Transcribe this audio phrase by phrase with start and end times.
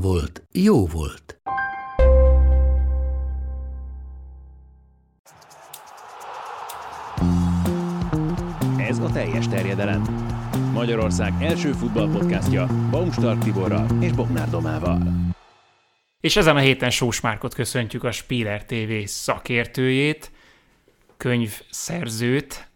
[0.00, 1.40] volt, jó volt.
[8.78, 10.02] Ez a teljes terjedelem.
[10.72, 15.02] Magyarország első futballpodcastja Baumstark Tiborral és Bognár Domával.
[16.20, 20.30] És ezen a héten Sós Márkot köszöntjük a Spieler TV szakértőjét,
[21.16, 22.68] könyvszerzőt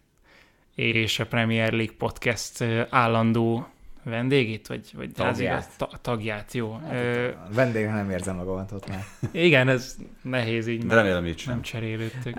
[0.75, 3.67] és a Premier League Podcast állandó
[4.03, 5.69] vendégét, vagy, vagy Tagját.
[5.77, 6.79] Ta, tagját, jó.
[6.87, 9.03] Hát, Ö, Vendégre nem érzem magamat ott már.
[9.31, 10.85] igen, ez nehéz így.
[10.85, 11.53] De remélem így sem.
[11.53, 12.35] Nem cserélődtök.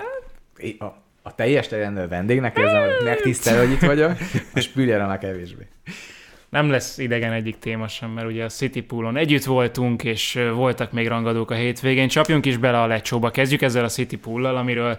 [0.78, 0.84] A,
[1.22, 4.12] a teljes terjedő vendégnek érzem, hogy megtisztel, hogy itt vagyok,
[4.54, 5.66] a spüljelen a kevésbé.
[6.48, 10.92] Nem lesz idegen egyik téma sem, mert ugye a City Poolon együtt voltunk, és voltak
[10.92, 12.08] még rangadók a hétvégén.
[12.08, 13.30] Csapjunk is bele a lecsóba.
[13.30, 14.98] Kezdjük ezzel a City Pool-lal, amiről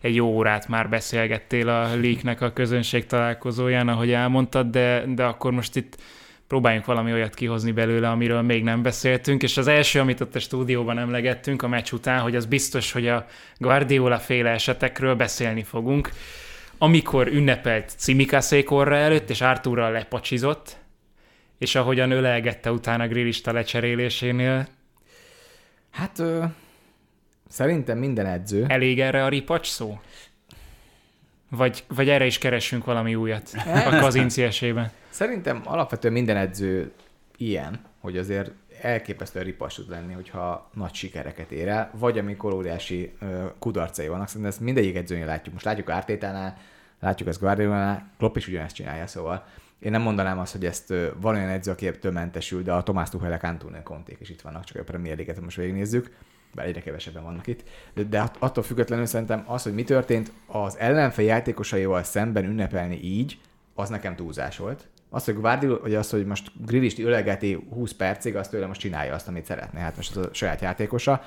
[0.00, 5.52] egy jó órát már beszélgettél a Leaknek a közönség találkozóján, ahogy elmondtad, de, de akkor
[5.52, 5.96] most itt
[6.46, 10.38] próbáljunk valami olyat kihozni belőle, amiről még nem beszéltünk, és az első, amit ott a
[10.38, 13.26] stúdióban emlegettünk a meccs után, hogy az biztos, hogy a
[13.58, 16.10] Guardiola féle esetekről beszélni fogunk,
[16.78, 20.76] amikor ünnepelt Cimikaszékorra előtt, és Arturral lepacsizott,
[21.58, 24.66] és ahogyan ölelgette utána grillista lecserélésénél,
[25.96, 26.22] Hát
[27.56, 30.00] szerintem minden edző, elég erre a ripacs szó?
[31.50, 33.50] Vagy, vagy erre is keressünk valami újat
[33.86, 34.90] a kazinci esében?
[35.08, 36.92] szerintem alapvetően minden edző
[37.36, 43.16] ilyen, hogy azért elképesztően ripas tud lenni, hogyha nagy sikereket ér el, vagy amikor óriási
[43.58, 44.26] kudarcai vannak.
[44.26, 45.52] Szerintem ezt mindegyik edzőnél látjuk.
[45.52, 46.56] Most látjuk Ártétánál,
[47.00, 49.44] látjuk ezt Guardiolánál, Klopp is ugyanezt csinálja, szóval
[49.78, 53.42] én nem mondanám azt, hogy ezt van olyan edző, aki mentesül, de a Tomás Tuchelek,
[53.42, 56.16] Antonio Conték is itt vannak, csak a Premier League-et most végignézzük,
[56.56, 57.62] bár egyre kevesebben vannak itt.
[57.94, 63.00] De, de att- attól függetlenül szerintem az, hogy mi történt az ellenfél játékosaival szemben ünnepelni
[63.02, 63.38] így,
[63.74, 64.88] az nekem túlzás volt.
[65.10, 69.14] Az, hogy Guardiola, vagy az, hogy most Grillist ölelgeti 20 percig, azt tőle most csinálja
[69.14, 69.80] azt, amit szeretne.
[69.80, 71.22] Hát most az a saját játékosa.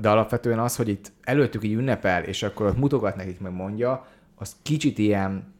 [0.00, 4.06] De alapvetően az, hogy itt előttük így ünnepel, és akkor ott mutogat nekik, meg mondja,
[4.34, 5.54] az kicsit ilyen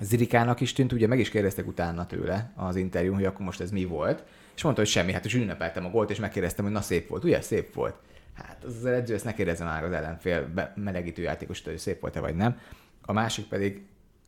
[0.00, 3.70] Zirikának is tűnt, ugye meg is kérdeztek utána tőle az interjún, hogy akkor most ez
[3.70, 4.24] mi volt,
[4.56, 7.24] és mondta, hogy semmi, hát és ünnepeltem a gólt, és megkérdeztem, hogy na szép volt,
[7.24, 7.94] ugye szép volt.
[8.36, 12.20] Hát az, az edző ezt ne kérdezze már az ellenfél melegítő játékostól, hogy szép volt-e
[12.20, 12.58] vagy nem.
[13.02, 13.82] A másik pedig,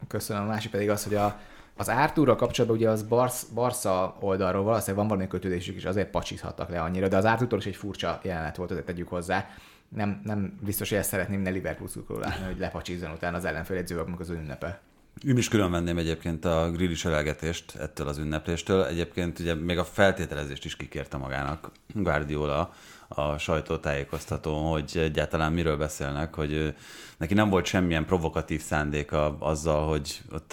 [0.08, 1.40] köszönöm, a másik pedig az, hogy a,
[1.76, 6.68] az Artúrral kapcsolatban ugye az Barsz, Barca oldalról valószínűleg van valami kötődésük, és azért pacsizhattak
[6.68, 9.48] le annyira, de az Artúrtól is egy furcsa jelenet volt, azért tegyük hozzá.
[9.88, 14.04] Nem, nem biztos, hogy ezt szeretném ne Liverpool látni, hogy lepacsizzon utána az ellenfél edzővel,
[14.04, 14.80] amikor az ünnepe.
[15.26, 18.84] Én is külön venném egyébként a grillis elelgetést ettől az ünnepléstől.
[18.84, 22.72] Egyébként ugye még a feltételezést is kikérte magának Guardiola
[23.08, 26.74] a sajtótájékoztatón, hogy egyáltalán miről beszélnek, hogy
[27.18, 30.52] neki nem volt semmilyen provokatív szándéka azzal, hogy ott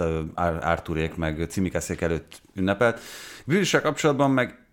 [0.62, 3.00] Arturék meg Cimikaszék előtt ünnepelt.
[3.46, 4.68] Grillissel kapcsolatban meg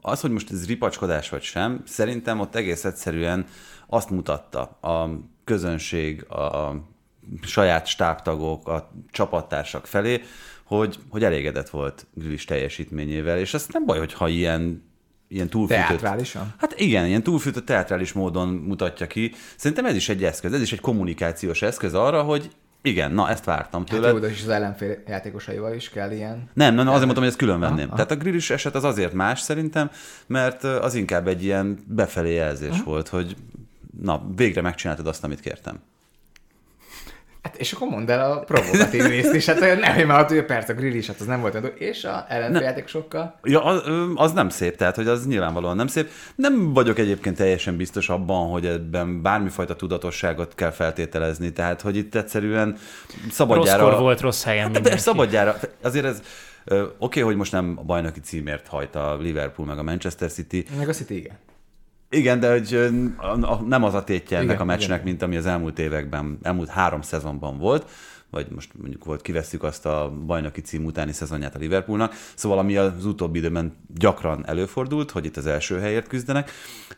[0.00, 3.46] az, hogy most ez ripacskodás vagy sem, szerintem ott egész egyszerűen
[3.86, 5.08] azt mutatta a
[5.44, 6.74] közönség, a
[7.42, 10.22] saját stábtagok, a csapattársak felé,
[10.64, 14.92] hogy, hogy elégedett volt Grillis teljesítményével, és ez nem baj, hogyha ilyen
[15.28, 15.86] ilyen túlfűtött...
[15.86, 16.54] Teátrálisan?
[16.58, 19.32] Hát igen, ilyen túlfűtött teátrális módon mutatja ki.
[19.56, 22.50] Szerintem ez is egy eszköz, ez is egy kommunikációs eszköz arra, hogy
[22.82, 24.06] igen, na ezt vártam tőle.
[24.06, 26.50] Hát jó, de is az ellenfél játékosaival is kell ilyen.
[26.52, 27.86] Nem, nem, azért mondtam, hogy ezt külön venném.
[27.86, 27.94] Aha.
[27.94, 29.90] Tehát a grillis eset az azért más szerintem,
[30.26, 33.36] mert az inkább egy ilyen befelé jelzés volt, hogy
[34.02, 35.80] na, végre megcsináltad azt, amit kértem.
[37.44, 40.68] Hát és akkor mondd el a provokatív részt is, hát olyan nem, mert hogy perc
[40.68, 43.38] a grill is, hát az nem volt olyan, és a ellenféljátékosokkal.
[43.42, 43.82] Ja, az,
[44.14, 46.10] az nem szép, tehát hogy az nyilvánvalóan nem szép.
[46.34, 52.14] Nem vagyok egyébként teljesen biztos abban, hogy ebben bármifajta tudatosságot kell feltételezni, tehát hogy itt
[52.14, 52.76] egyszerűen
[53.30, 53.82] szabadjára...
[53.82, 55.02] Rosszkor volt, rossz helyen Hát de mindenki.
[55.02, 55.56] szabadjára.
[55.82, 56.22] Azért ez
[56.66, 60.64] oké, okay, hogy most nem a bajnoki címért hajt a Liverpool meg a Manchester City,
[60.78, 61.38] Meg a City igen.
[62.14, 62.90] Igen, de hogy
[63.66, 65.04] nem az a tétje ennek Igen, a meccsnek, igen.
[65.04, 67.86] mint ami az elmúlt években, elmúlt három szezonban volt,
[68.34, 72.76] vagy most mondjuk volt, kivesszük azt a bajnoki cím utáni szezonját a Liverpoolnak, szóval ami
[72.76, 76.50] az utóbbi időben gyakran előfordult, hogy itt az első helyért küzdenek,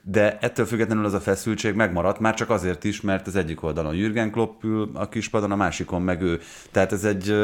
[0.02, 3.94] de ettől függetlenül az a feszültség megmaradt, már csak azért is, mert az egyik oldalon
[3.94, 6.40] Jürgen Klopp ül a kispadon, a másikon meg ő.
[6.70, 7.34] Tehát ez egy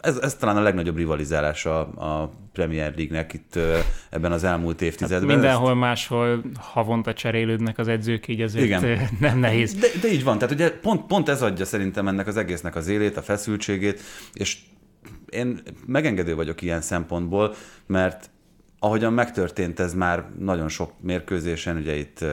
[0.00, 3.58] ez, ez talán a legnagyobb rivalizálása a Premier League-nek itt
[4.10, 5.28] ebben az elmúlt évtizedben.
[5.28, 8.84] Hát mindenhol máshol havonta cserélődnek az edzők, így Igen.
[8.84, 9.08] Igen.
[9.20, 9.74] nem nehéz.
[9.74, 12.88] De, de így van, tehát ugye pont, pont ez adja szerintem ennek az egésznek az
[12.88, 14.00] élét, a feszültségét,
[14.32, 14.58] és
[15.28, 17.54] én megengedő vagyok ilyen szempontból,
[17.86, 18.30] mert
[18.82, 22.24] ahogyan megtörtént ez már nagyon sok mérkőzésen, ugye itt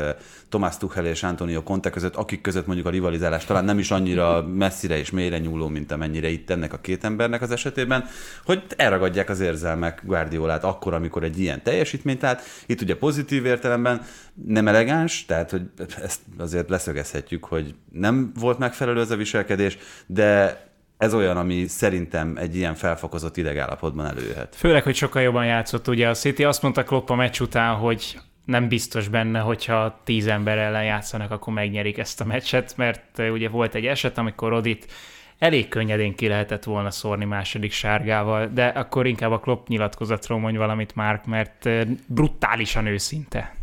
[0.50, 4.48] Tomás Tuchel és Antonio Conte között, akik között mondjuk a rivalizálás talán nem is annyira
[4.48, 8.06] messzire és mélyre nyúló, mint amennyire itt ennek a két embernek az esetében,
[8.46, 14.02] hogy elragadják az érzelmek Guardiolát akkor, amikor egy ilyen teljesítményt tehát Itt ugye pozitív értelemben
[14.46, 15.62] nem elegáns, tehát hogy
[16.02, 20.66] ezt azért leszögezhetjük, hogy nem volt megfelelő ez a viselkedés, de
[20.98, 24.56] ez olyan, ami szerintem egy ilyen felfokozott idegállapotban előjöhet.
[24.56, 25.88] Főleg, hogy sokkal jobban játszott.
[25.88, 30.28] Ugye a City azt mondta Klopp a meccs után, hogy nem biztos benne, hogyha tíz
[30.28, 34.92] ember ellen játszanak, akkor megnyerik ezt a meccset, mert ugye volt egy eset, amikor Rodit
[35.38, 40.58] elég könnyedén ki lehetett volna szórni második sárgával, de akkor inkább a Klopp nyilatkozatról mondj
[40.58, 41.70] valamit, Mark, mert
[42.08, 43.56] brutálisan őszinte.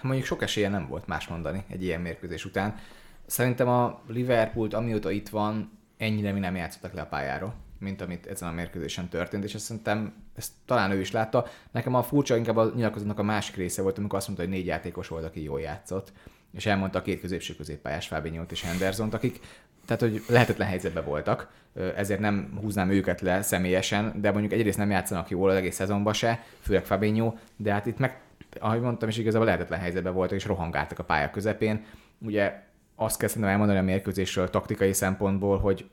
[0.00, 2.78] Mondjuk sok esélye nem volt más mondani egy ilyen mérkőzés után.
[3.26, 8.26] Szerintem a Liverpoolt, amióta itt van, ennyire mi nem játszottak le a pályáról, mint amit
[8.26, 11.46] ezen a mérkőzésen történt, és ezt szerintem ezt talán ő is látta.
[11.70, 14.66] Nekem a furcsa inkább a nyilatkozatnak a másik része volt, amikor azt mondta, hogy négy
[14.66, 16.12] játékos volt, aki jól játszott,
[16.52, 19.40] és elmondta a két középső középpályás Fábinyót és Hendersont, akik
[19.86, 21.48] tehát, hogy lehetetlen helyzetben voltak,
[21.96, 26.12] ezért nem húznám őket le személyesen, de mondjuk egyrészt nem játszanak jól az egész szezonban
[26.12, 28.20] se, főleg Fabinho, de hát itt meg,
[28.60, 31.84] ahogy mondtam, is igazából lehetetlen helyzetben voltak, és rohangáltak a pálya közepén.
[32.18, 32.62] Ugye
[32.96, 35.90] azt kell szerintem elmondani a mérkőzésről taktikai szempontból, hogy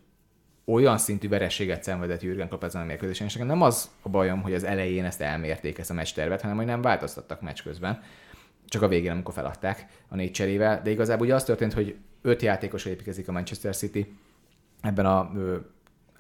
[0.66, 4.42] olyan szintű verességet szenvedett Jürgen Klopp ezen a mérkőzésen, és nekem nem az a bajom,
[4.42, 8.02] hogy az elején ezt elmérték, ezt a meccs tervet, hanem hogy nem változtattak meccs közben,
[8.66, 12.42] csak a végén, amikor feladták a négy cserével, de igazából ugye az történt, hogy öt
[12.42, 14.18] játékos építkezik a Manchester City
[14.82, 15.32] ebben a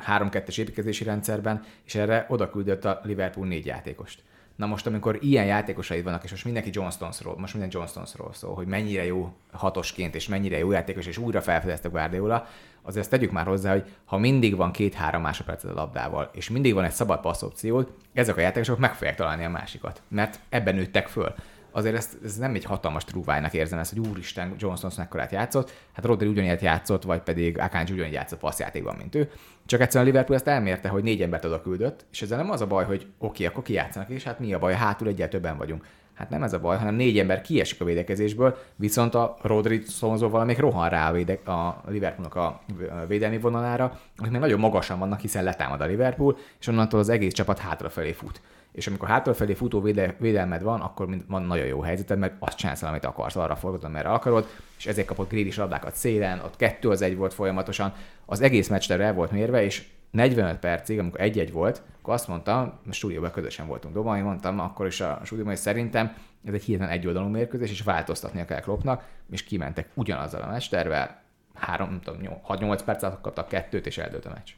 [0.08, 4.24] 3-2-es építkezési rendszerben, és erre oda küldött a Liverpool négy játékost.
[4.56, 8.34] Na most, amikor ilyen játékosaid vannak, és most mindenki John Stonesról, most minden John Stonesról
[8.34, 12.48] szól, hogy mennyire jó hatosként, és mennyire jó játékos, és újra felfedezte Guardiola,
[12.82, 16.74] azért ezt tegyük már hozzá, hogy ha mindig van két-három másodpercet a labdával, és mindig
[16.74, 20.76] van egy szabad passz opciód, ezek a játékosok meg fogják találni a másikat, mert ebben
[20.76, 21.36] nőttek föl
[21.74, 25.72] azért ez, ez nem egy hatalmas trúvájnak érzem ezt, hogy úristen, John Stones mekkorát játszott,
[25.94, 29.32] hát Rodri ugyanilyet játszott, vagy pedig Akanji ugyanígy játszott passzjátékban, mint ő.
[29.66, 32.62] Csak egyszerűen a Liverpool ezt elmérte, hogy négy embert oda küldött, és ezzel nem az
[32.62, 35.58] a baj, hogy oké, okay, akkor kijátszanak, és hát mi a baj, hátul egyel többen
[35.58, 35.86] vagyunk.
[36.14, 40.46] Hát nem ez a baj, hanem négy ember kiesik a védekezésből, viszont a Rodri szonzóval
[40.46, 42.62] még rohan rá a, véde- a Liverpoolnak a
[43.08, 47.34] védelmi vonalára, akik még nagyon magasan vannak, hiszen letámad a Liverpool, és onnantól az egész
[47.34, 48.42] csapat hátrafelé fut
[48.74, 52.84] és amikor hátrafelé futó véde, védelmed van, akkor van nagyon jó helyzeted, mert azt csinálsz,
[52.84, 54.48] amit akarsz, arra forgatod, merre akarod,
[54.78, 57.94] és ezért kapott Grealish labdákat szélen, ott kettő az egy volt folyamatosan,
[58.26, 62.80] az egész meccs el volt mérve, és 45 percig, amikor egy-egy volt, akkor azt mondtam,
[62.90, 66.16] a stúdióban közösen voltunk dobani, mondtam akkor is a stúdióban, hogy szerintem
[66.46, 71.22] ez egy hirtelen egyoldalú mérkőzés, és változtatnia kell Kloppnak, és kimentek ugyanazzal a meccstervel,
[71.54, 74.50] 3, nem tudom, 6-8 percet kaptak kettőt, és eldőlt a meccs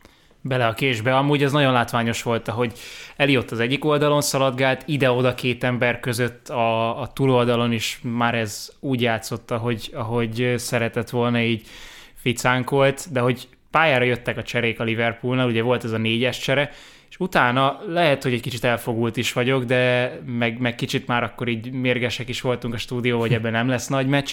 [0.47, 1.15] bele a késbe.
[1.17, 2.73] Amúgy ez nagyon látványos volt, hogy
[3.15, 8.71] Eliott az egyik oldalon szaladgált, ide-oda két ember között a, a túloldalon is már ez
[8.79, 11.67] úgy játszott, ahogy, ahogy szeretett volna, így
[12.15, 16.71] ficánkolt, de hogy pályára jöttek a cserék a Liverpoolnál, ugye volt ez a négyes csere,
[17.09, 21.47] és utána lehet, hogy egy kicsit elfogult is vagyok, de meg, meg kicsit már akkor
[21.47, 24.31] így mérgesek is voltunk a stúdió, hogy ebben nem lesz nagy meccs,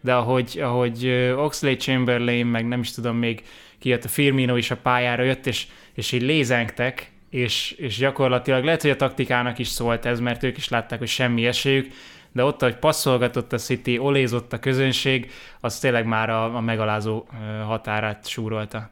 [0.00, 3.42] de ahogy, ahogy Oxley Chamberlain, meg nem is tudom még
[3.84, 8.82] kijött a Firmino is a pályára jött, és, és így lézengtek, és, és gyakorlatilag lehet,
[8.82, 11.92] hogy a taktikának is szólt ez, mert ők is látták, hogy semmi esélyük,
[12.32, 17.24] de ott, hogy passzolgatott a City, olézott a közönség, az tényleg már a, a megalázó
[17.64, 18.90] határát súrolta.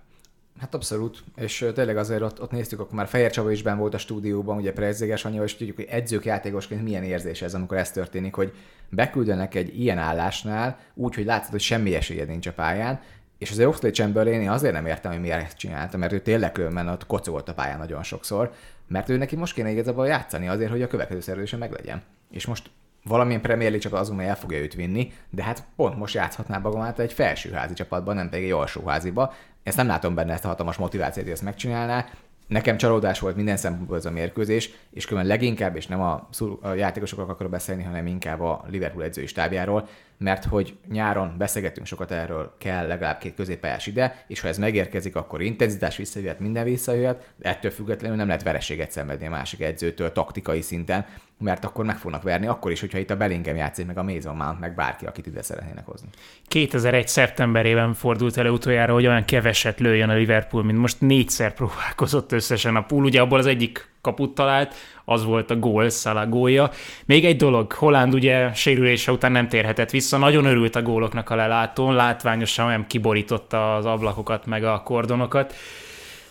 [0.61, 3.95] Hát abszolút, és tényleg azért ott, ott néztük, akkor már Fehér Csaba is ben volt
[3.95, 7.91] a stúdióban, ugye Prezzéges anyja, és tudjuk, hogy edzők játékosként milyen érzés ez, amikor ez
[7.91, 8.53] történik, hogy
[8.89, 13.01] beküldenek egy ilyen állásnál, úgy, hogy látszod, hogy semmi esélyed nincs a pályán,
[13.43, 16.89] és azért Oxley Chamberlain azért nem értem, hogy miért ezt csinálta, mert ő tényleg különben
[16.89, 18.53] ott kocolt a pályán nagyon sokszor,
[18.89, 22.03] mert ő neki most kéne igazából játszani azért, hogy a következő szerződése meglegyen.
[22.31, 22.71] És most
[23.05, 26.99] valamilyen Premier League csapat azon el fogja őt vinni, de hát pont most játszhatná magát
[26.99, 29.35] egy felsőházi csapatban, nem pedig egy alsóháziba.
[29.63, 32.07] Ezt nem látom benne ezt a hatalmas motivációt, hogy ezt megcsinálná.
[32.47, 36.29] Nekem csalódás volt minden szempontból ez a mérkőzés, és különben leginkább, és nem a,
[36.61, 39.89] a játékosokról akarok beszélni, hanem inkább a Liverpool edzői stábjáról,
[40.19, 45.17] mert hogy nyáron beszélgettünk sokat erről, kell legalább két középpályás ide, és ha ez megérkezik,
[45.17, 50.13] akkor intenzitás visszajöhet, minden visszajöhet, de ettől függetlenül nem lehet vereséget szenvedni a másik edzőtől
[50.13, 51.07] taktikai szinten,
[51.39, 54.37] mert akkor meg fognak verni, akkor is, hogyha itt a Bellingham játszik, meg a Mason
[54.37, 56.09] Mount, meg bárki, akit ide szeretnének hozni.
[56.49, 57.09] 2001.
[57.09, 62.77] szeptemberében fordult elő utoljára, hogy olyan keveset lőjön a Liverpool, mint most négyszer próbálkozott összesen
[62.77, 63.05] a pool.
[63.05, 66.71] Ugye abból az egyik kaput talált, az volt a gól, Salah gólja.
[67.05, 71.35] Még egy dolog, Holland ugye sérülése után nem térhetett vissza, nagyon örült a góloknak a
[71.35, 75.55] lelátón, látványosan olyan kiborította az ablakokat meg a kordonokat.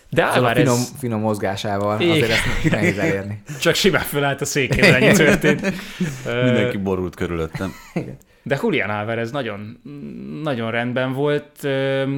[0.09, 2.11] De Szóval a Álvarez finom, finom mozgásával Igen.
[2.11, 3.41] azért ezt nehéz elérni.
[3.61, 5.61] csak simán fölállt a székében, ennyi történt.
[6.25, 7.73] Mindenki borult körülöttem.
[8.43, 9.81] De Julian Álvarez nagyon,
[10.43, 11.67] nagyon rendben volt,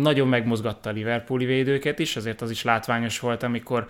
[0.01, 3.87] nagyon megmozgatta a Liverpooli védőket is, azért az is látványos volt, amikor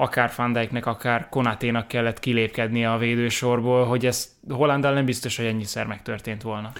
[0.00, 5.46] akár Van Dijknek, akár Konaténak kellett kilépkednie a védősorból, hogy ez Hollandal nem biztos, hogy
[5.46, 6.72] ennyiszer megtörtént volna.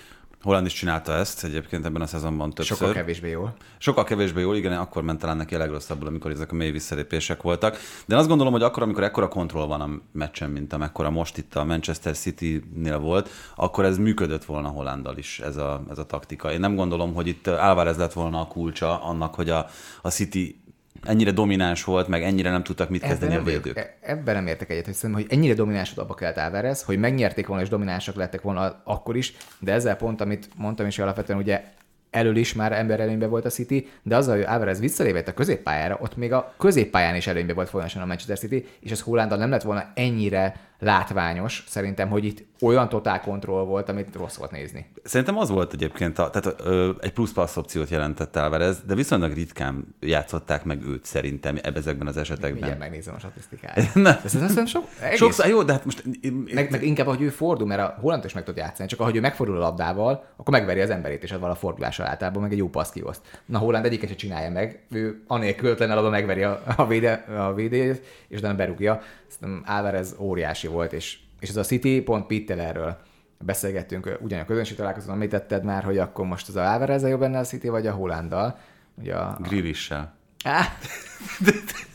[0.42, 2.76] Holland is csinálta ezt egyébként ebben a szezonban többször.
[2.76, 3.54] Sokkal kevésbé jól.
[3.78, 7.42] Sokkal kevésbé jól, igen, akkor ment talán neki a legrosszabbul, amikor ezek a mély visszalépések
[7.42, 7.72] voltak.
[8.06, 11.38] De én azt gondolom, hogy akkor, amikor ekkora kontroll van a meccsen, mint amekkora most
[11.38, 16.06] itt a Manchester City-nél volt, akkor ez működött volna Hollandal is, ez a, ez a
[16.06, 16.52] taktika.
[16.52, 19.66] Én nem gondolom, hogy itt Álvarez lett volna a kulcsa annak, hogy a,
[20.02, 20.60] a City
[21.02, 23.78] ennyire domináns volt, meg ennyire nem tudtak mit kezdeni a nem vagyok- védők.
[23.78, 27.46] e- ebben nem értek egyet, hogy szerintem, hogy ennyire domináns abba kellett Álvarez, hogy megnyerték
[27.46, 31.64] volna és dominánsak lettek volna akkor is, de ezzel pont, amit mondtam is, alapvetően ugye
[32.10, 35.98] elől is már ember előnyben volt a City, de azzal, hogy Álvarez visszalépett a középpályára,
[36.00, 39.50] ott még a középpályán is előnyben volt folyamatosan a Manchester City, és ez Hollandal nem
[39.50, 44.86] lett volna ennyire látványos, szerintem, hogy itt olyan totál kontroll volt, amit rossz volt nézni.
[45.02, 49.32] Szerintem az volt egyébként, a, tehát ö, egy plusz passz opciót jelentett Álvarez, de viszonylag
[49.32, 52.52] ritkán játszották meg őt szerintem ezekben az esetekben.
[52.52, 53.94] Mindjárt megnézem a statisztikáját.
[53.94, 54.18] Nem.
[54.22, 56.04] De szerintem sok, egész, Sokszor, jó, de hát most...
[56.52, 59.16] Meg, meg inkább, hogy ő fordul, mert a Holland is meg tud játszani, csak ahogy
[59.16, 62.58] ő megfordul a labdával, akkor megveri az emberét, és az a fordulással általában meg egy
[62.58, 63.20] jó passz kioszt.
[63.46, 68.02] Na Holland egyiket se csinálja meg, ő anélkül labda megveri a, a, véde, a védét,
[68.28, 69.02] és utána berúgja.
[69.26, 72.96] Szerintem Álvarez óriási volt, és, és ez a City pont Pittelerről
[73.44, 77.38] beszélgettünk, ugyan a közönség találkozón említetted már, hogy akkor most az a Álvarez jobb benne
[77.38, 78.58] a City, vagy a Hollanddal.
[78.94, 80.16] Ugye a, Grillissel.
[80.44, 80.76] Á,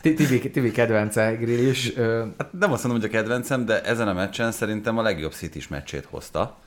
[0.00, 1.96] Tibi, Tibi kedvence grill is.
[1.96, 5.32] Ö, Hát nem azt mondom, hogy a kedvencem, de ezen a meccsen szerintem a legjobb
[5.32, 6.58] city meccsét hozta,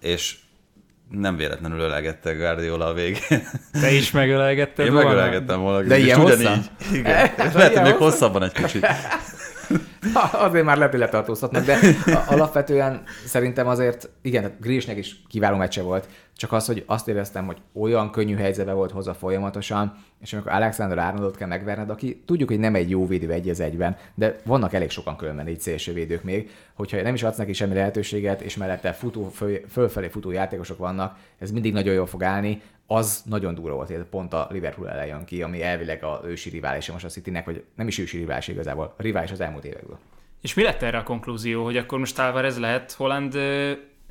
[0.00, 0.38] és
[1.10, 3.48] nem véletlenül ölelgette Guardiola a végén.
[3.72, 5.08] Te is megölelgetted Én volna?
[5.08, 5.88] megölelgettem volna.
[5.88, 6.64] De ilyen hosszan?
[6.92, 7.14] Igen.
[7.14, 8.86] Eh, Lehet, hogy még hosszabban egy kicsit.
[10.32, 11.78] Azért már lehet, hogy letartóztatnak, de
[12.26, 17.46] alapvetően szerintem azért, igen, tehát Grishnek is kiváló meccse volt, csak az, hogy azt éreztem,
[17.46, 22.48] hogy olyan könnyű helyzetbe volt hozzá folyamatosan, és amikor Alexander Arnoldot kell megverned, aki tudjuk,
[22.48, 26.22] hogy nem egy jó védő egy az egyben, de vannak elég sokan különben így szélsővédők
[26.22, 30.78] még, hogyha nem is adsz neki semmi lehetőséget, és mellette futó, föl, fölfelé futó játékosok
[30.78, 34.90] vannak, ez mindig nagyon jól fog állni, az nagyon durva volt, hogy pont a Liverpool
[34.90, 38.48] ellen ki, ami elvileg a ősi riválisa most a Citynek, vagy nem is ősi rivális
[38.48, 39.98] igazából, a rivális az elmúlt évekből.
[40.40, 43.38] És mi lett erre a konklúzió, hogy akkor most Álvarez lehet Holland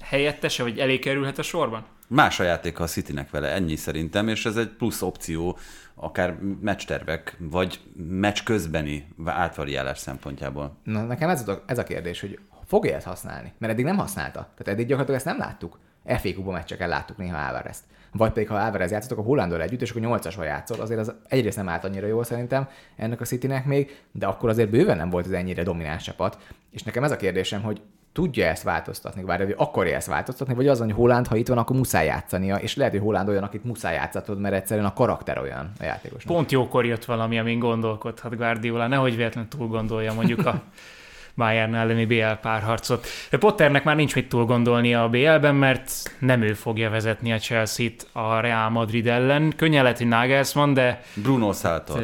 [0.01, 1.85] helyettese, vagy elé kerülhet a sorban?
[2.07, 5.57] Más a játéka a Citynek vele, ennyi szerintem, és ez egy plusz opció,
[5.95, 10.77] akár meccstervek, vagy meccs közbeni átvariálás szempontjából.
[10.83, 13.53] Na, nekem ez a, ez a kérdés, hogy fogja ezt használni?
[13.57, 14.39] Mert eddig nem használta.
[14.39, 15.79] Tehát eddig gyakorlatilag ezt nem láttuk.
[16.05, 17.83] FA Kupa meccseken láttuk néha Álvarezt.
[18.11, 20.79] Vagy pedig, ha Álvarez játszott, akkor Hollandal együtt, és akkor 8-asval játszott.
[20.79, 24.69] Azért az egyrészt nem állt annyira jól szerintem ennek a Citynek még, de akkor azért
[24.69, 26.37] bőven nem volt ez ennyire domináns csapat.
[26.71, 27.81] És nekem ez a kérdésem, hogy
[28.13, 31.57] tudja ezt változtatni, vagy hogy akarja ezt változtatni, vagy az, hogy Holland, ha itt van,
[31.57, 35.37] akkor muszáj játszania, és lehet, hogy Holland olyan, akit muszáj játszatod, mert egyszerűen a karakter
[35.37, 36.35] olyan a játékosnak.
[36.35, 40.61] Pont jókor jött valami, amin gondolkodhat Guardiola, nehogy véletlenül túl gondolja mondjuk a
[41.35, 43.07] Bayern elleni BL párharcot.
[43.29, 47.37] De Potternek már nincs mit túl gondolnia a BL-ben, mert nem ő fogja vezetni a
[47.37, 49.53] Chelsea-t a Real Madrid ellen.
[49.55, 51.99] Könnyen lehet, hogy Nagelsmann, de Bruno Saltor.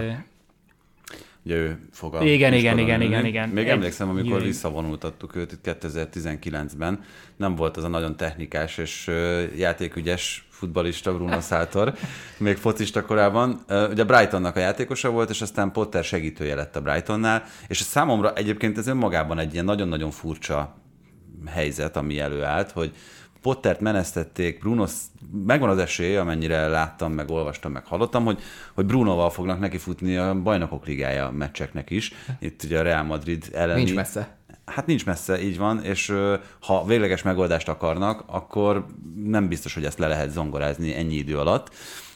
[1.47, 3.49] Ugye ő fog a Igen, igen, igen, igen, igen.
[3.49, 4.45] Még Egy- emlékszem, amikor Jaj.
[4.47, 6.99] visszavonultattuk őt itt 2019-ben,
[7.37, 9.11] nem volt az a nagyon technikás és
[9.57, 11.93] játékügyes futbalista Bruno Saltor,
[12.37, 13.65] még focista korában.
[13.89, 18.77] Ugye Brightonnak a játékosa volt, és aztán Potter segítője lett a Brightonnál, és számomra egyébként
[18.77, 20.81] ez önmagában egy ilyen nagyon-nagyon furcsa
[21.45, 22.91] helyzet, ami előállt, hogy
[23.47, 24.85] Pottert menesztették, Bruno,
[25.45, 28.39] megvan az esély, amennyire láttam, meg olvastam, meg hallottam, hogy,
[28.73, 32.13] hogy Brunoval fognak nekifutni a bajnokok ligája meccseknek is.
[32.39, 33.83] Itt ugye a Real Madrid elleni.
[33.83, 34.37] Nincs messze.
[34.65, 36.13] Hát nincs messze, így van, és
[36.61, 38.85] ha végleges megoldást akarnak, akkor
[39.25, 41.69] nem biztos, hogy ezt le lehet zongorázni ennyi idő alatt.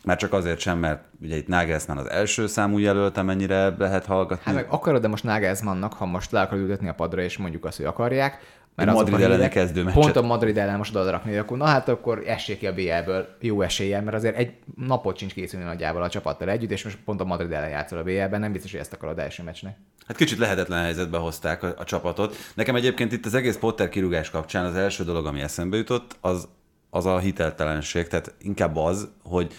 [0.03, 4.43] Már csak azért sem, mert ugye itt Nagelsmann az első számú jelölt, amennyire lehet hallgatni.
[4.45, 7.65] Hát meg akarod, de most Nagelsmannnak, ha most le akarod ültetni a padra, és mondjuk
[7.65, 10.01] azt, hogy akarják, mert Madrid a elleni hírek, kezdőmeccset.
[10.01, 12.73] Pont a Madrid ellen most oda rakni, hogy akkor na hát akkor essék ki a
[12.73, 16.97] BL-ből jó eséllyel, mert azért egy napot sincs készülni nagyjából a csapattal együtt, és most
[17.05, 19.77] pont a Madrid ellen játszol a BL-ben, nem biztos, hogy ezt akarod első meccsnek.
[20.07, 22.35] Hát kicsit lehetetlen helyzetbe hozták a, a csapatot.
[22.53, 26.47] Nekem egyébként itt az egész Potter kirúgás kapcsán az első dolog, ami eszembe jutott, az,
[26.89, 28.07] az a hiteltelenség.
[28.07, 29.53] Tehát inkább az, hogy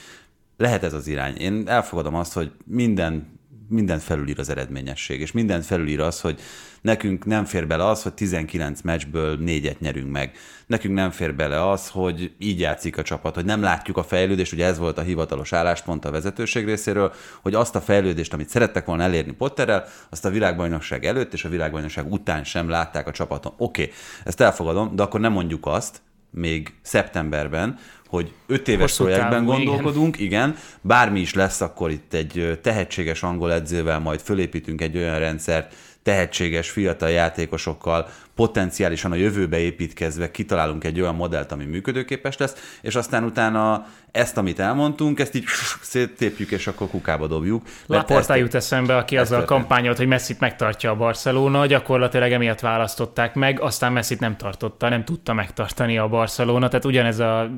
[0.57, 1.37] lehet ez az irány.
[1.37, 3.41] Én elfogadom azt, hogy minden
[3.73, 6.41] mindent felülír az eredményesség, és mindent felülír az, hogy
[6.83, 10.33] nekünk nem fér bele az, hogy 19 meccsből négyet nyerünk meg.
[10.67, 14.53] Nekünk nem fér bele az, hogy így játszik a csapat, hogy nem látjuk a fejlődést,
[14.53, 17.13] ugye ez volt a hivatalos álláspont a vezetőség részéről,
[17.43, 21.49] hogy azt a fejlődést, amit szerettek volna elérni Potterrel, azt a világbajnokság előtt és a
[21.49, 23.53] világbajnokság után sem látták a csapaton.
[23.57, 29.05] Oké, okay, ezt elfogadom, de akkor nem mondjuk azt, még szeptemberben, hogy öt éves Hosszú
[29.05, 30.49] projektben gondolkodunk, igen.
[30.49, 35.75] igen, bármi is lesz, akkor itt egy tehetséges angol edzővel majd fölépítünk egy olyan rendszert,
[36.03, 42.95] tehetséges fiatal játékosokkal, potenciálisan a jövőbe építkezve kitalálunk egy olyan modellt, ami működőképes lesz, és
[42.95, 45.45] aztán utána ezt, amit elmondtunk, ezt így
[45.81, 47.63] széttépjük, és akkor kukába dobjuk.
[47.87, 49.59] Laporta jut eszembe, aki azzal történt.
[49.59, 55.05] kampányolt, hogy Messit megtartja a Barcelona, gyakorlatilag emiatt választották meg, aztán Messit nem tartotta, nem
[55.05, 57.51] tudta megtartani a Barcelona, tehát ugyanez a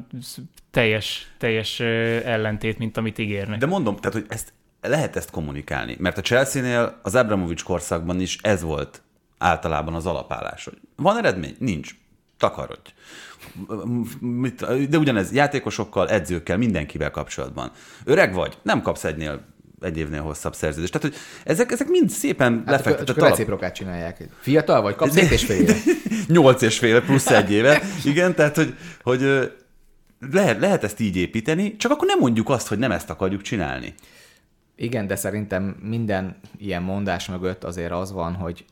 [0.71, 1.81] teljes, teljes
[2.25, 3.59] ellentét, mint amit ígérnek.
[3.59, 4.53] De mondom, tehát, hogy ezt
[4.89, 9.03] lehet ezt kommunikálni, mert a Chelsea-nél az Abramovics korszakban is ez volt
[9.39, 11.57] általában az alapállás, hogy van eredmény?
[11.59, 11.95] Nincs.
[12.39, 12.91] Takarodj.
[14.89, 17.71] De ugyanez játékosokkal, edzőkkel, mindenkivel kapcsolatban.
[18.05, 18.59] Öreg vagy?
[18.63, 19.45] Nem kapsz egynél
[19.81, 20.93] egy évnél hosszabb szerződést.
[20.93, 24.29] Tehát, hogy ezek, ezek mind szépen Hát lefektetett csak reciprokát csinálják.
[24.41, 25.77] Fiatal vagy, kapsz két és fél évet.
[26.27, 27.83] Nyolc és fél plusz egy éve.
[28.05, 29.51] Igen, tehát, hogy, hogy
[30.33, 33.95] lehet, lehet ezt így építeni, csak akkor nem mondjuk azt, hogy nem ezt akarjuk csinálni.
[34.77, 38.65] Igen, de szerintem minden ilyen mondás mögött azért az van, hogy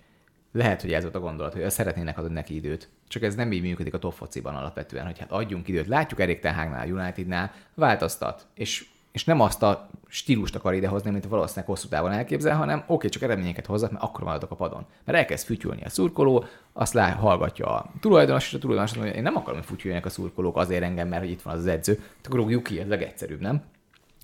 [0.52, 2.88] lehet, hogy ez volt a gondolat, hogy szeretnének adni neki időt.
[3.08, 5.86] Csak ez nem így működik a top fociban alapvetően, hogy hát adjunk időt.
[5.86, 8.46] Látjuk Erik Ten Hagnál, Unitednál, változtat.
[8.54, 13.08] És, és nem azt a stílust akar idehozni, mint valószínűleg hosszú távon elképzel, hanem oké,
[13.08, 14.86] csak eredményeket hozzak, mert akkor maradok a padon.
[15.04, 19.16] Mert elkezd fütyülni a szurkoló, azt lá, hallgatja a tulajdonos, és a tulajdonos azt mondja,
[19.16, 21.66] én nem akarom, hogy fütyüljenek a szurkolók azért engem, mert hogy itt van az, az
[21.66, 22.02] edző.
[22.24, 23.62] Akkor rúgjuk ki, ez legegyszerűbb, nem?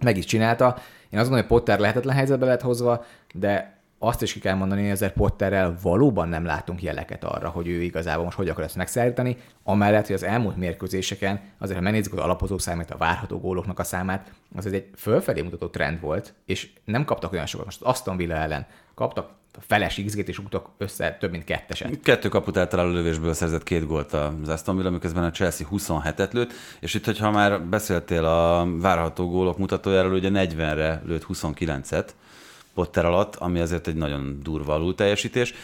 [0.03, 0.67] Meg is csinálta.
[1.11, 4.81] Én azt gondolom, hogy Potter lehetetlen helyzetbe lett hozva, de azt is ki kell mondani,
[4.81, 8.77] hogy ezért Potterrel valóban nem látunk jeleket arra, hogy ő igazából most hogy akar ezt
[8.77, 13.79] megszállítani, amellett, hogy az elmúlt mérkőzéseken azért, ha megnézzük az alapozó számát, a várható góloknak
[13.79, 17.65] a számát, az egy fölfelé mutató trend volt, és nem kaptak olyan sokat.
[17.65, 19.31] Most Aston Villa ellen kaptak
[19.67, 22.01] feles XG-t, és rúgtak össze több mint ketteset.
[22.01, 26.53] Kettő kaput eltaláló lövésből szerzett két gólt az Aston Villa, miközben a Chelsea 27-et lőtt,
[26.81, 32.09] és itt, hogyha már beszéltél a várható gólok mutatójáról, ugye 40-re lőtt 29-et
[32.75, 35.55] Potter alatt, ami azért egy nagyon durva alul teljesítés.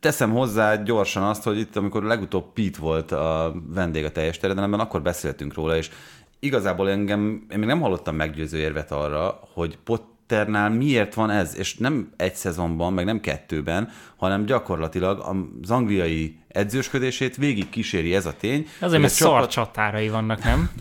[0.00, 4.80] Teszem hozzá gyorsan azt, hogy itt, amikor legutóbb Pete volt a vendég a teljes terjedelemben,
[4.80, 5.90] akkor beszéltünk róla, és
[6.38, 9.78] igazából engem, én még nem hallottam meggyőző érvet arra, hogy
[10.26, 15.18] Potternál miért van ez, és nem egy szezonban, meg nem kettőben, hanem gyakorlatilag
[15.62, 18.66] az angliai edzősködését végig kíséri ez a tény.
[18.80, 20.70] Azért, hogy mert a csapat- szar csatárai vannak, nem?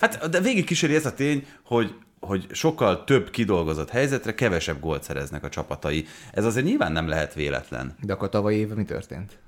[0.00, 5.02] Hát, de végig kíséri ez a tény, hogy hogy sokkal több kidolgozott helyzetre kevesebb gólt
[5.02, 6.06] szereznek a csapatai.
[6.32, 7.94] Ez azért nyilván nem lehet véletlen.
[8.00, 9.38] De akkor tavaly évben mi történt?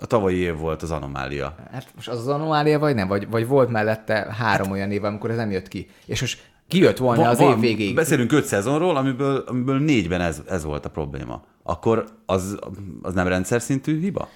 [0.00, 1.56] A tavalyi év volt az anomália.
[1.72, 3.08] Hát most az az anomália, vagy nem?
[3.08, 5.90] Vagy, vagy volt mellette három olyan év, amikor ez nem jött ki.
[6.06, 7.94] És most kijött volna Van- az év végéig.
[7.94, 11.42] Beszélünk öt szezonról, amiből, amiből négyben ez, ez volt a probléma.
[11.62, 12.58] Akkor az,
[13.02, 14.28] az nem rendszer szintű hiba?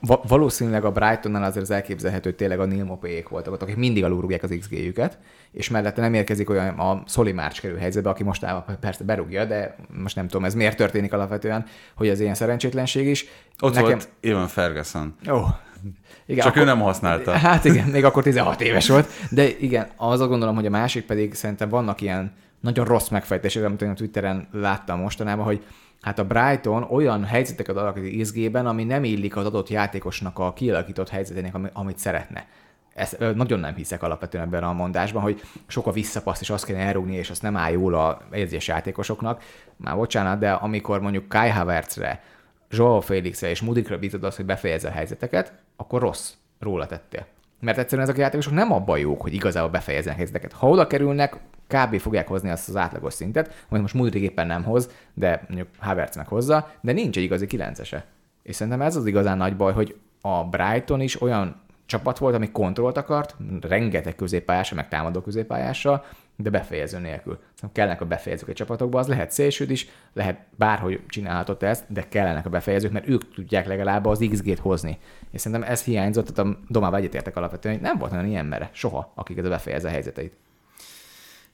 [0.00, 3.76] Va- valószínűleg a Brightonnal azért az elképzelhető, hogy tényleg a Neil Mopék voltak ott, akik
[3.76, 5.18] mindig alulrúgják az XG-jüket,
[5.52, 8.46] és mellette nem érkezik olyan a Szoli Márcs kerül helyzetbe, aki most
[8.80, 13.24] persze berúgja, de most nem tudom, ez miért történik alapvetően, hogy ez ilyen szerencsétlenség is.
[13.60, 13.90] Ott Nekem...
[13.90, 15.14] volt Evan Ferguson.
[15.30, 15.38] Ó,
[16.28, 17.32] igen, Csak ő nem használta.
[17.32, 19.08] Hát igen, még akkor 16 éves volt.
[19.30, 23.64] De igen, az azt gondolom, hogy a másik pedig szerintem vannak ilyen nagyon rossz megfejtések,
[23.64, 25.64] amit én a Twitteren láttam mostanában, hogy
[26.00, 31.08] hát a Brighton olyan helyzeteket alakít XG-ben, ami nem illik az adott játékosnak a kialakított
[31.08, 32.46] helyzetének, ami- amit szeretne.
[32.94, 36.78] Ezt nagyon nem hiszek alapvetően ebben a mondásban, hogy sok a visszapaszt, és azt kéne
[36.78, 39.42] elrúgni, és azt nem áll jól a egyes játékosoknak.
[39.76, 42.22] Már bocsánat, de amikor mondjuk Kai Havertzre,
[42.70, 47.26] Joao Félixre és Mudikra bízod azt, hogy befejezze a helyzeteket, akkor rossz róla tettél.
[47.60, 50.52] Mert egyszerűen ezek a játékosok nem abban jók, hogy igazából befejezzenek helyzeteket.
[50.52, 51.36] Ha oda kerülnek,
[51.66, 51.98] kb.
[51.98, 56.18] fogják hozni azt az átlagos szintet, amit most Mudrik éppen nem hoz, de mondjuk Havertz
[56.26, 58.04] hozza, de nincs egy igazi kilencese.
[58.42, 62.50] És szerintem ez az igazán nagy baj, hogy a Brighton is olyan csapat volt, ami
[62.50, 66.04] kontrollt akart, rengeteg középpályása, meg támadó középpályással,
[66.42, 67.38] de befejező nélkül.
[67.54, 72.08] Szóval kellenek a befejezők a csapatokba, az lehet szélsőd is, lehet bárhogy csinálhatott ezt, de
[72.08, 74.98] kellenek a befejezők, mert ők tudják legalább az XG-t hozni.
[75.30, 78.70] És szerintem ez hiányzott, tehát a Domával egyetértek alapvetően, hogy nem volt olyan ilyen mere,
[78.72, 80.32] soha, akik ez a befejez a helyzeteit.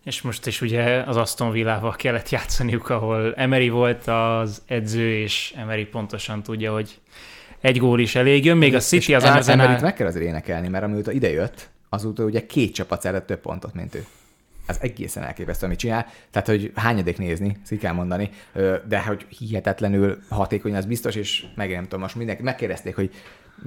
[0.04, 5.54] És most is ugye az Aston Villával kellett játszaniuk, ahol Emery volt az edző, és
[5.56, 7.00] Emery pontosan tudja, hogy
[7.60, 8.56] egy gól is elég jön.
[8.56, 9.64] Még a City az Arsenal...
[9.64, 13.74] Emeryt meg kell azért énekelni, mert amióta idejött, azóta ugye két csapat szerett több pontot,
[13.74, 14.04] mint ő.
[14.66, 16.06] Ez egészen elképesztő, amit csinál.
[16.30, 18.30] Tehát, hogy hányadék nézni, ezt kell mondani,
[18.88, 23.10] de hogy hihetetlenül hatékony, az biztos, és meg nem tudom, most mindenki megkérdezték, hogy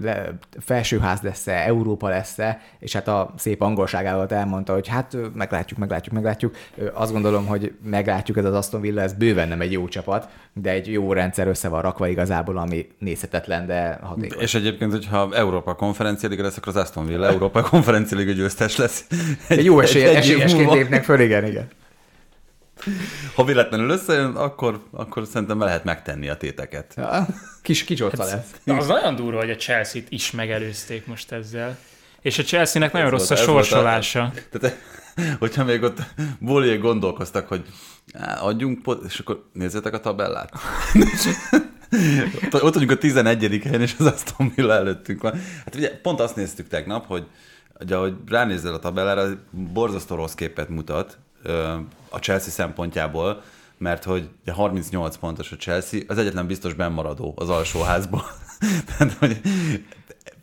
[0.02, 6.14] le, felsőház lesz-e, Európa lesz-e, és hát a szép angolságával elmondta, hogy hát meglátjuk, meglátjuk,
[6.14, 6.56] meglátjuk.
[6.94, 10.70] Azt gondolom, hogy meglátjuk, ez az Aston Villa, ez bőven nem egy jó csapat, de
[10.70, 14.42] egy jó rendszer össze van rakva igazából, ami nézhetetlen, de hatékony.
[14.42, 19.06] És egyébként, hogyha Európa konferencia lesz, akkor az Aston Villa Európa konferencia győztes lesz.
[19.48, 21.68] Egy, jó esély, egy, esélyesként lépnek föl, igen, igen.
[23.36, 26.94] Ha véletlenül összejön, akkor, akkor szerintem lehet megtenni a téteket.
[26.96, 27.26] Ja,
[27.62, 28.32] kis kicsota hát,
[28.66, 28.78] lesz.
[28.78, 31.78] Az nagyon durva, hogy a Chelsea-t is megelőzték most ezzel.
[32.22, 34.22] És a Chelsea-nek nagyon rossz a sorsolása.
[34.24, 34.78] A, tehát,
[35.40, 35.98] hogyha még ott
[36.40, 37.66] Bóliék gondolkoztak, hogy
[38.14, 40.54] á, adjunk, pot, és akkor nézzétek a tabellát.
[42.52, 43.62] ott, ott vagyunk a 11.
[43.64, 45.42] helyen, és az Aston Villa előttünk van.
[45.66, 47.28] Hát ugye pont azt néztük tegnap, hogy
[47.80, 51.18] ugye, ahogy ránézzel a tabellára, borzasztó rossz képet mutat,
[52.10, 53.44] a Chelsea szempontjából,
[53.78, 58.24] mert hogy 38 pontos a Chelsea, az egyetlen biztos bennmaradó az alsóházból.
[58.88, 59.42] Tehát, hogy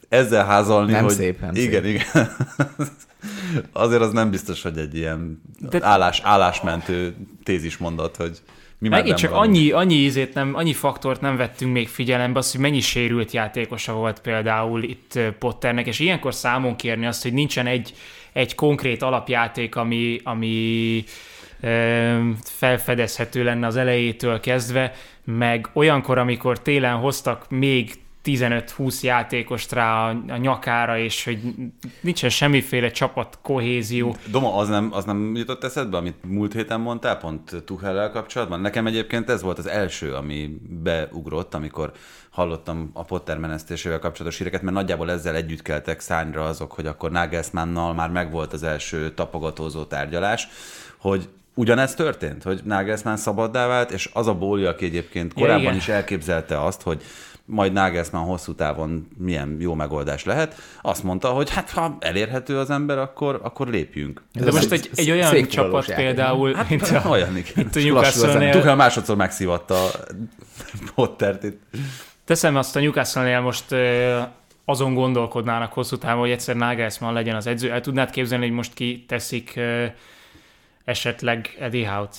[0.09, 1.13] ezzel házalni, nem hogy...
[1.13, 1.95] Szép, nem igen, szép.
[1.95, 2.29] igen.
[3.73, 5.79] Azért az nem biztos, hogy egy ilyen De...
[5.83, 8.43] állás, állásmentő tézis mondat, hogy
[8.79, 12.61] mi Megint csak annyi, annyi ízét nem, annyi faktort nem vettünk még figyelembe, az, hogy
[12.61, 17.95] mennyi sérült játékosa volt például itt Potternek, és ilyenkor számon kérni azt, hogy nincsen egy,
[18.35, 21.05] egy konkrét alapjáték, ami, ami
[22.43, 24.93] felfedezhető lenne az elejétől kezdve,
[25.25, 31.39] meg olyankor, amikor télen hoztak még 15-20 játékost rá a, nyakára, és hogy
[32.01, 34.17] nincsen semmiféle csapat kohézió.
[34.31, 38.61] Doma, az nem, az nem jutott eszedbe, amit múlt héten mondtál, pont Tuchellel kapcsolatban?
[38.61, 41.93] Nekem egyébként ez volt az első, ami beugrott, amikor
[42.31, 47.11] hallottam a Potter menesztésével kapcsolatos híreket, mert nagyjából ezzel együtt keltek szányra azok, hogy akkor
[47.11, 50.49] Nagelsmannnal már megvolt az első tapogatózó tárgyalás,
[50.99, 55.75] hogy ugyanez történt, hogy Nagelsmann szabaddá vált, és az a bóli, aki egyébként korábban ja,
[55.75, 57.03] is elképzelte azt, hogy
[57.47, 62.71] majd Nagelsmann hosszú távon milyen jó megoldás lehet, azt mondta, hogy hát ha elérhető az
[62.71, 64.23] ember, akkor, akkor lépjünk.
[64.33, 66.05] De, De most egy, egy olyan csapat játék.
[66.05, 68.53] például, hát, mint a, olyan, mint a Newcastle-nél.
[68.53, 69.91] Tuchel másodszor megszívatta
[70.95, 71.61] Pottert itt.
[72.25, 73.65] Teszem azt a Newcastle-nél most
[74.65, 77.71] azon gondolkodnának hosszú távon, hogy egyszer Nagelsmann legyen az edző.
[77.71, 79.61] El tudnád képzelni, hogy most ki teszik
[80.85, 82.17] esetleg Eddie Hout?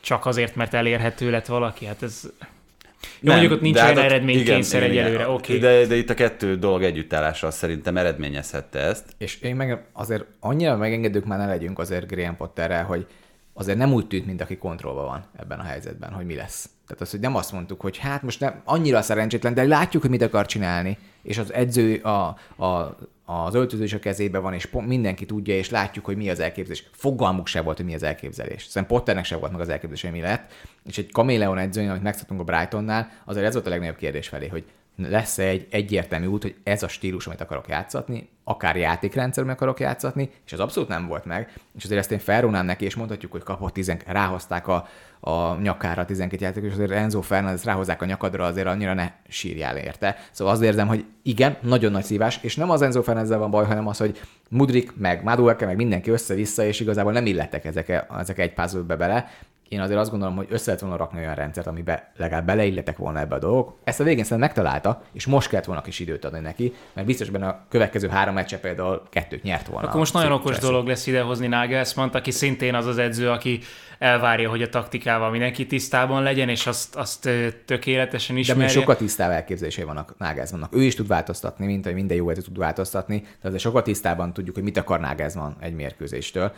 [0.00, 1.84] Csak azért, mert elérhető lett valaki?
[1.86, 2.20] Hát ez...
[2.22, 5.56] Jó, nem, mondjuk ott nincs olyan hát eredménykényszer egyelőre, oké.
[5.56, 5.58] Okay.
[5.58, 9.04] De, de itt a kettő dolog együttállása szerintem eredményezhette ezt.
[9.18, 13.06] És én meg azért annyira megengedők már ne legyünk azért Graham Potterrel, hogy
[13.52, 16.68] azért nem úgy tűnt, mint aki kontrollban van ebben a helyzetben, hogy mi lesz.
[16.86, 20.10] Tehát az, hogy nem azt mondtuk, hogy hát most nem annyira szerencsétlen, de látjuk, hogy
[20.10, 22.96] mit akar csinálni, és az edző a, a,
[23.28, 26.88] az öltözés a kezébe van, és mindenki tudja, és látjuk, hogy mi az elképzelés.
[26.92, 28.64] Fogalmuk se volt, hogy mi az elképzelés.
[28.64, 30.52] Szerintem Potternek se volt meg az elképzelés, hogy mi lett.
[30.84, 34.48] És egy Kaméleon edzőnél, amit megszoktunk a Brightonnál, azért ez volt a legnagyobb kérdés felé,
[34.48, 34.64] hogy
[34.96, 40.30] lesz-e egy egyértelmű út, hogy ez a stílus, amit akarok játszatni, akár játékrendszerben akarok játszatni,
[40.46, 43.42] és az abszolút nem volt meg, és azért ezt én felrónám neki, és mondhatjuk, hogy
[43.42, 44.88] kapott 10, ráhozták a,
[45.20, 49.76] a nyakára 12 játékos, és azért Enzo Fernández ráhozzák a nyakadra, azért annyira ne sírjál
[49.76, 50.16] érte.
[50.30, 53.64] Szóval azt érzem, hogy igen, nagyon nagy szívás, és nem az Enzo Fernández van baj,
[53.64, 58.38] hanem az, hogy Mudrik, meg Madueke, meg mindenki össze-vissza, és igazából nem illettek ezek, ezek
[58.38, 59.28] egy puzzle bele,
[59.68, 63.18] én azért azt gondolom, hogy össze lehet volna rakni olyan rendszert, amiben legalább beleilletek volna
[63.18, 63.76] ebbe a dolgok.
[63.84, 67.30] Ezt a végén szerintem megtalálta, és most kellett volna kis időt adni neki, mert biztos
[67.30, 69.86] benne a következő három meccse például kettőt nyert volna.
[69.86, 70.70] Akkor most nagyon okos Chelsea.
[70.70, 73.60] dolog lesz idehozni Nagelsmann, aki szintén az az edző, aki
[73.98, 77.28] elvárja, hogy a taktikával mindenki tisztában legyen, és azt, azt
[77.64, 78.62] tökéletesen ismerje.
[78.62, 80.74] De még sokkal tisztább elképzelései vannak Nagelsmannnak.
[80.74, 84.32] Ő is tud változtatni, mint hogy minden jó edző tud változtatni, de azért sokkal tisztában
[84.32, 86.52] tudjuk, hogy mit akar Nagelsmann egy mérkőzéstől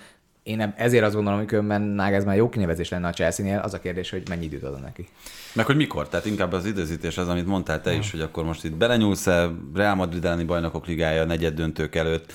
[0.49, 4.11] én ezért azt gondolom, hogy különben már jó kinevezés lenne a Chelsea-nél, az a kérdés,
[4.11, 5.09] hogy mennyi időt adod neki.
[5.53, 6.09] Meg hogy mikor?
[6.09, 9.95] Tehát inkább az időzítés az, amit mondtál te is, hogy akkor most itt belenyúlsz-e Real
[9.95, 12.33] Madrid elleni bajnokok ligája negyed döntők előtt,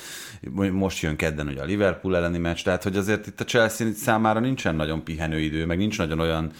[0.71, 4.39] most jön kedden ugye a Liverpool elleni meccs, tehát hogy azért itt a Chelsea számára
[4.39, 6.51] nincsen nagyon pihenőidő, meg nincs nagyon olyan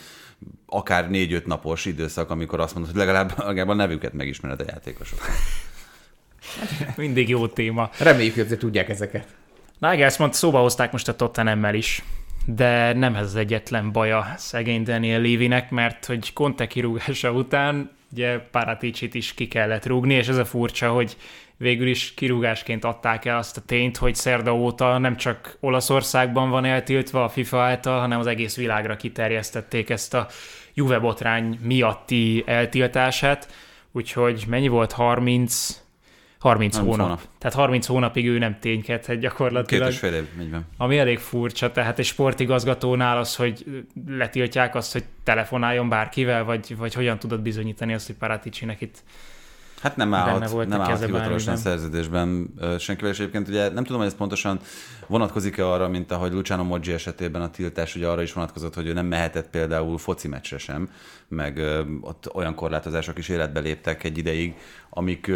[0.66, 5.20] akár négy-öt napos időszak, amikor azt mondod, hogy legalább, legalább a nevüket megismered a játékosok.
[6.96, 7.90] Mindig jó téma.
[8.00, 9.28] Reméljük, hogy tudják ezeket.
[9.80, 12.04] Nagelsmann szóba hozták most a Tottenhammel is,
[12.46, 18.40] de nem ez az egyetlen baja szegény Daniel Lévinek, mert hogy Conte kirúgása után ugye
[18.40, 21.18] Paraticsit is ki kellett rúgni, és ez a furcsa, hogy
[21.58, 26.66] végül is kirúgásként adták el azt a tényt, hogy szerda óta nem csak Olaszországban van
[26.66, 30.28] eltiltva a FIFA által, hanem az egész világra kiterjesztették ezt a
[30.74, 33.52] Juve botrány miatti eltiltását,
[33.92, 34.92] úgyhogy mennyi volt?
[34.92, 35.82] 30
[36.44, 37.06] 30 30 hónap.
[37.06, 37.22] hónap.
[37.38, 39.90] Tehát 30 hónapig ő nem ténykedhet Két gyakorlatilag.
[39.90, 40.66] és fél év, így van.
[40.78, 46.94] Ami elég furcsa, tehát egy sportigazgatónál az, hogy letiltják azt, hogy telefonáljon bárkivel, vagy, vagy
[46.94, 49.04] hogyan tudod bizonyítani azt, hogy Paraticinek itt
[49.84, 54.16] Hát nem állhat, nem állhat hivatalosan szerződésben senkivel, és egyébként ugye nem tudom, hogy ez
[54.16, 54.60] pontosan
[55.08, 58.94] vonatkozik-e arra, mint ahogy Luciano Moggi esetében a tiltás ugye arra is vonatkozott, hogy ő
[58.94, 60.90] nem mehetett például foci meccsre sem,
[61.28, 61.62] meg
[62.02, 64.56] ott olyan korlátozások is életbe léptek egy ideig,
[64.90, 65.32] amik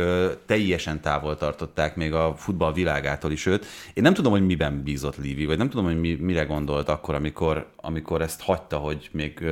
[0.45, 3.65] teljesen távol tartották még a futball világától is őt.
[3.93, 7.15] Én nem tudom, hogy miben bízott Lívi, vagy nem tudom, hogy mi, mire gondolt akkor,
[7.15, 9.45] amikor, amikor ezt hagyta, hogy még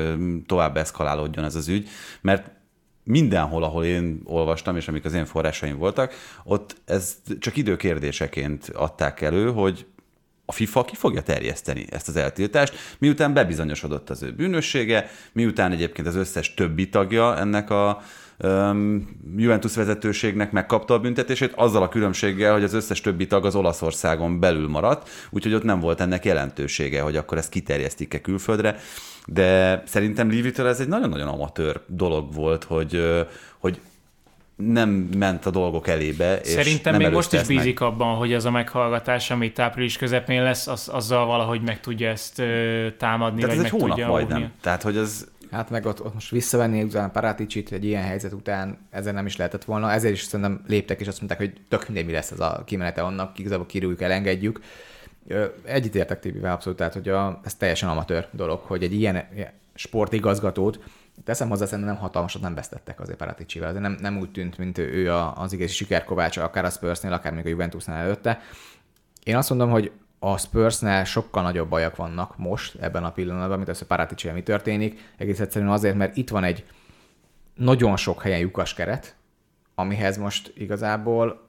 [0.45, 1.87] tovább eszkalálódjon ez az ügy,
[2.21, 2.54] mert
[3.05, 6.13] mindenhol, ahol én olvastam, és amik az én forrásaim voltak,
[6.43, 9.85] ott ez csak időkérdéseként adták elő, hogy
[10.45, 16.07] a FIFA ki fogja terjeszteni ezt az eltiltást, miután bebizonyosodott az ő bűnössége, miután egyébként
[16.07, 18.01] az összes többi tagja ennek a
[18.43, 23.55] um, Juventus vezetőségnek megkapta a büntetését, azzal a különbséggel, hogy az összes többi tag az
[23.55, 28.79] Olaszországon belül maradt, úgyhogy ott nem volt ennek jelentősége, hogy akkor ezt kiterjesztik-e külföldre,
[29.27, 33.03] de szerintem Livitől ez egy nagyon-nagyon amatőr dolog volt, hogy,
[33.57, 33.79] hogy
[34.55, 37.57] nem ment a dolgok elébe, és Szerintem nem még most is ezt meg.
[37.57, 42.09] bízik abban, hogy az a meghallgatás, amit április közepén lesz, az, azzal valahogy meg tudja
[42.09, 44.37] ezt ö, támadni, Tehát ez vagy egy meg hónap tudja majdnem.
[44.37, 44.51] óvni.
[44.61, 48.77] Tehát, hogy ez Hát meg ott, ott most visszavenni utána Paraticsit egy ilyen helyzet után,
[48.89, 49.91] ezzel nem is lehetett volna.
[49.91, 53.01] Ezért is szerintem léptek, és azt mondták, hogy tök mindegy, mi lesz ez a kimenete
[53.01, 54.59] annak, igazából kirújjuk, elengedjük.
[55.63, 59.23] Egyetértek Tibivel abszolút, tehát hogy a, ez teljesen amatőr dolog, hogy egy ilyen
[59.73, 60.79] sportigazgatót,
[61.23, 64.77] teszem hozzá, szerintem nem hatalmasat nem vesztettek azért Paraticivel, azért nem, nem úgy tűnt, mint
[64.77, 68.39] ő a- az igazi sikerkovácsa, akár a Spursnél, akár még a Juventusnál előtte.
[69.23, 73.69] Én azt mondom, hogy a Spursnél sokkal nagyobb bajak vannak most, ebben a pillanatban, mint
[73.69, 75.13] az, hogy Paraticivel mi történik.
[75.17, 76.65] Egész egyszerűen azért, mert itt van egy
[77.55, 79.15] nagyon sok helyen lyukas keret,
[79.75, 81.44] amihez most igazából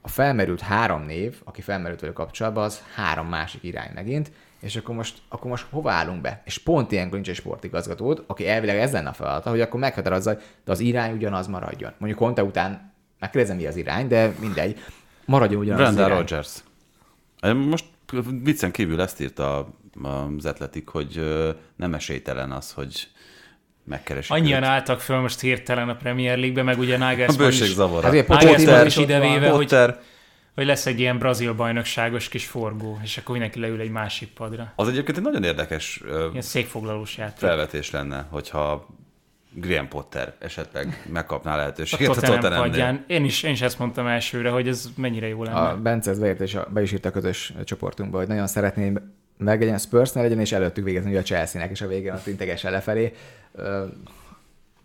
[0.00, 4.94] a felmerült három név, aki felmerült velük kapcsolatban, az három másik irány megint, és akkor
[4.94, 6.42] most, akkor most hova állunk be?
[6.44, 10.32] És pont ilyenkor nincs egy sportigazgatód, aki elvileg ez lenne a feladata, hogy akkor meghatározza,
[10.32, 11.92] hogy de az irány ugyanaz maradjon.
[11.98, 14.78] Mondjuk Conte után megkérdezem, mi az irány, de mindegy.
[15.24, 16.18] Maradjon ugyanaz az Brandon irány.
[16.18, 16.62] Rogers.
[17.68, 17.84] Most
[18.42, 19.68] viccen kívül ezt írta
[20.36, 21.20] az Atletik, hogy
[21.76, 23.08] nem esélytelen az, hogy
[23.88, 24.68] megkeresik Annyian őt.
[24.68, 28.12] álltak föl most hirtelen a Premier League-be, meg ugye A Nagelsmann bőség is, zavara.
[28.12, 29.50] Hát Potter is idevéve, van.
[29.50, 30.00] hogy- Potter,
[30.54, 34.72] hogy lesz egy ilyen brazil bajnokságos kis forgó, és akkor mindenki leül egy másik padra.
[34.76, 37.36] az egyébként egy nagyon érdekes Ilyen székfoglalós játék.
[37.38, 38.86] felvetés lenne, hogyha
[39.52, 42.70] Graham Potter esetleg megkapná a lehetőséget a Tottenham Tottenhamnél.
[42.70, 43.04] padján.
[43.06, 45.58] Én is, én is ezt mondtam elsőre, hogy ez mennyire jó lenne.
[45.58, 49.14] A Bence ezt beírta, és a- be is írta a közös csoportunkba, hogy nagyon szeretném
[49.38, 53.12] meglegyen a Spursnél legyen, és előttük végezni a Chelsea-nek, és a végén ott integesen lefelé.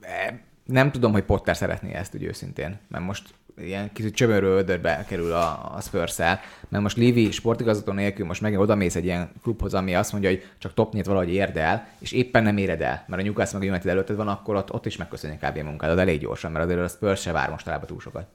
[0.01, 3.23] E, Nem tudom, hogy Potter szeretné ezt, úgy őszintén, mert most
[3.57, 8.61] ilyen kicsit csömörő ödörbe kerül a, a spurs mert most Lévi sportigazgató nélkül most megint
[8.61, 12.43] odamész egy ilyen klubhoz, ami azt mondja, hogy csak topnyit valahogy érd el, és éppen
[12.43, 14.97] nem éred el, mert a Newcastle meg a United előtted van, akkor ott, ott is
[14.97, 15.57] megköszönjük kb.
[15.57, 18.25] a munkádat elég gyorsan, mert azért a Spurs se vár mostanában túl sokat.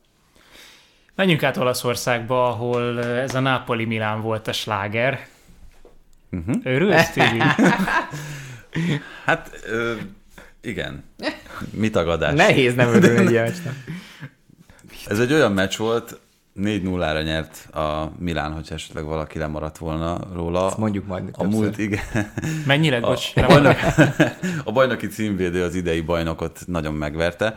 [1.15, 5.27] Menjünk át Olaszországba, ahol ez a Napoli-Milán volt a sláger.
[6.31, 6.57] Uh-huh.
[6.63, 7.39] Örülsz, Tibi?
[9.25, 9.95] Hát ö,
[10.61, 11.05] igen.
[11.71, 12.35] Mi tagadás?
[12.35, 13.75] Nehéz nem örülni egy meccsnek.
[15.07, 16.21] Ez egy olyan meccs volt,
[16.57, 20.67] 4-0-ra nyert a Milán, hogyha esetleg valaki lemaradt volna róla.
[20.67, 22.03] Ezt mondjuk majd A múlt, igen.
[22.67, 23.77] Mennyire, bocs, A, bajnok,
[24.65, 27.57] a bajnoki címvédő az idei bajnokot nagyon megverte,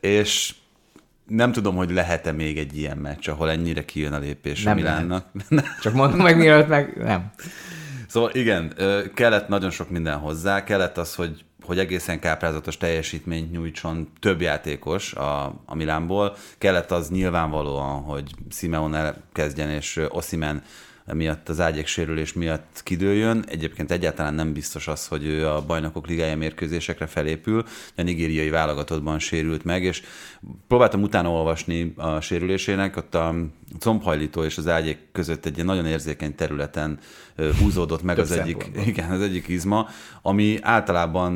[0.00, 0.54] és
[1.26, 4.76] nem tudom, hogy lehet-e még egy ilyen meccs, ahol ennyire kijön a lépés Nem a
[4.76, 5.26] Milánnak.
[5.82, 7.30] Csak mondom meg, mielőtt meg nem.
[8.08, 8.74] Szóval igen,
[9.14, 15.12] kellett nagyon sok minden hozzá, kellett az, hogy, hogy egészen káprázatos teljesítményt nyújtson több játékos
[15.12, 20.62] a, a Milánból, kellett az nyilvánvalóan, hogy Simeon elkezdjen, és Osimen
[21.12, 23.44] miatt az ágyék sérülés miatt kidőljön.
[23.48, 27.64] Egyébként egyáltalán nem biztos az, hogy ő a bajnokok ligája mérkőzésekre felépül.
[27.96, 30.02] A nigériai válogatottban sérült meg, és
[30.68, 33.34] próbáltam utána olvasni a sérülésének, ott a
[33.78, 36.98] combhajlító és az ágyék között egy ilyen nagyon érzékeny területen
[37.60, 39.88] húzódott meg Több az egyik, igen, az egyik izma,
[40.22, 41.32] ami általában,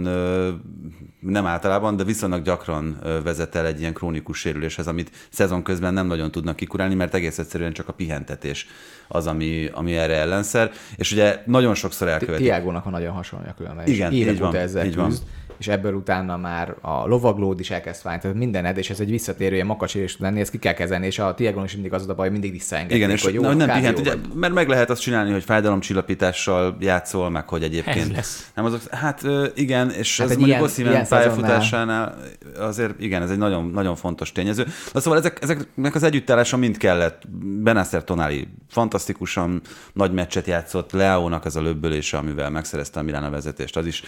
[1.20, 6.06] nem általában, de viszonylag gyakran vezet el egy ilyen krónikus sérüléshez, amit szezon közben nem
[6.06, 8.66] nagyon tudnak kikurálni, mert egész egyszerűen csak a pihentetés
[9.08, 10.70] az, ami, ami erre ellenszer.
[10.96, 12.44] És ugye nagyon sokszor elkövetik.
[12.44, 13.86] Tiágónak van nagyon hasonló különben.
[13.86, 15.12] Igen, így van, ezzel így van.
[15.58, 19.10] És ebből utána már a lovaglód is elkezd fájni, tehát minden ed, és ez egy
[19.10, 22.08] visszatérő ilyen makacsérés tud lenni, ezt ki kell kezelni, és a Tiagon is mindig az
[22.08, 24.68] a baj, mindig visszaengedték, Igen, és hogy jó, hogy nem pihent, jó ugye, mert meg
[24.68, 28.50] lehet azt csinálni, hogy fájdalomcsillapítással játszol, meg hogy Ez egyébként lesz.
[28.54, 29.22] nem azok, hát
[29.54, 32.16] igen, és Hát ez egy mondjuk ilyen- Oszimán ilyen pályafutásánál
[32.58, 34.66] azért igen, ez egy nagyon, nagyon fontos tényező.
[34.92, 37.22] De szóval ezek, ezeknek az együttállása mind kellett.
[37.62, 39.60] Benasser Tonali fantasztikusan
[39.92, 44.02] nagy meccset játszott, Leónak az a löbbölése, amivel megszerezte a Milán a vezetést, az is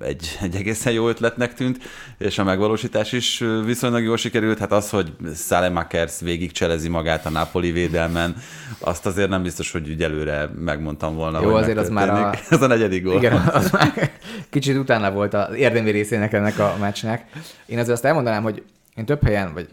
[0.00, 1.78] egy, egy egészen jó ötletnek tűnt,
[2.18, 4.58] és a megvalósítás is viszonylag jól sikerült.
[4.58, 8.36] Hát az, hogy Salemakers végig cselezi magát a Napoli védelmen,
[8.78, 12.34] azt azért nem biztos, hogy úgy előre megmondtam volna, Jó, hogy azért az már a-.
[12.54, 13.16] Ez a negyedik gól.
[13.16, 14.10] Igen, az már
[14.50, 17.26] kicsit utána volt az érdemi részének ennek a meccsnek.
[17.66, 18.62] Én azért azt elmondanám, hogy
[18.94, 19.68] én több helyen, vagy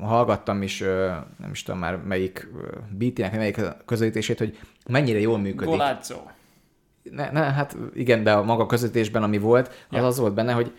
[0.00, 0.78] hallgattam is,
[1.38, 2.48] nem is tudom már melyik
[2.90, 5.68] BT-nek, melyik közelítését, hogy mennyire jól működik.
[5.68, 6.16] Golázzo.
[7.12, 10.72] Ne, ne, hát igen, de a maga közvetésben, ami volt, az az volt benne, hogy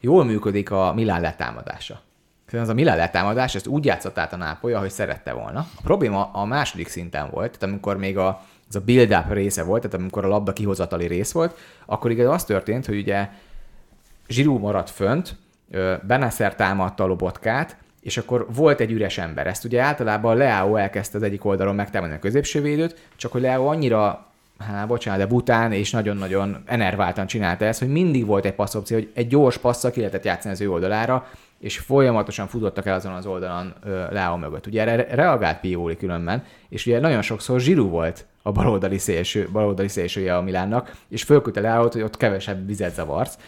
[0.00, 2.00] jól működik a Milán letámadása.
[2.44, 5.58] Szerintem az a Milán letámadás, ezt úgy játszott át a Nápoly, ahogy szerette volna.
[5.58, 9.82] A probléma a második szinten volt, tehát amikor még a, ez a build-up része volt,
[9.82, 13.28] tehát amikor a labda kihozatali rész volt, akkor igaz az történt, hogy ugye
[14.28, 15.36] Zsirú maradt fönt,
[15.70, 19.46] ö, Benasser támadta a lobotkát, és akkor volt egy üres ember.
[19.46, 23.66] Ezt ugye általában Leao elkezdte az egyik oldalon megtámadni a középső védőt, csak hogy Leao
[23.66, 24.26] annyira,
[24.64, 29.10] hát bocsánat, de bután és nagyon-nagyon enerváltan csinálta ezt, hogy mindig volt egy passzopció, hogy
[29.14, 31.26] egy gyors passzal ki lehetett játszani az ő oldalára,
[31.58, 33.74] és folyamatosan futottak el azon az oldalon
[34.10, 34.66] Leao mögött.
[34.66, 39.88] Ugye erre reagált Pioli különben, és ugye nagyon sokszor Zsiru volt a baloldali, szélső, baloldali
[39.88, 43.38] szélsője a Milánnak, és fölküldte Leao-t, hogy ott kevesebb vizet zavarsz.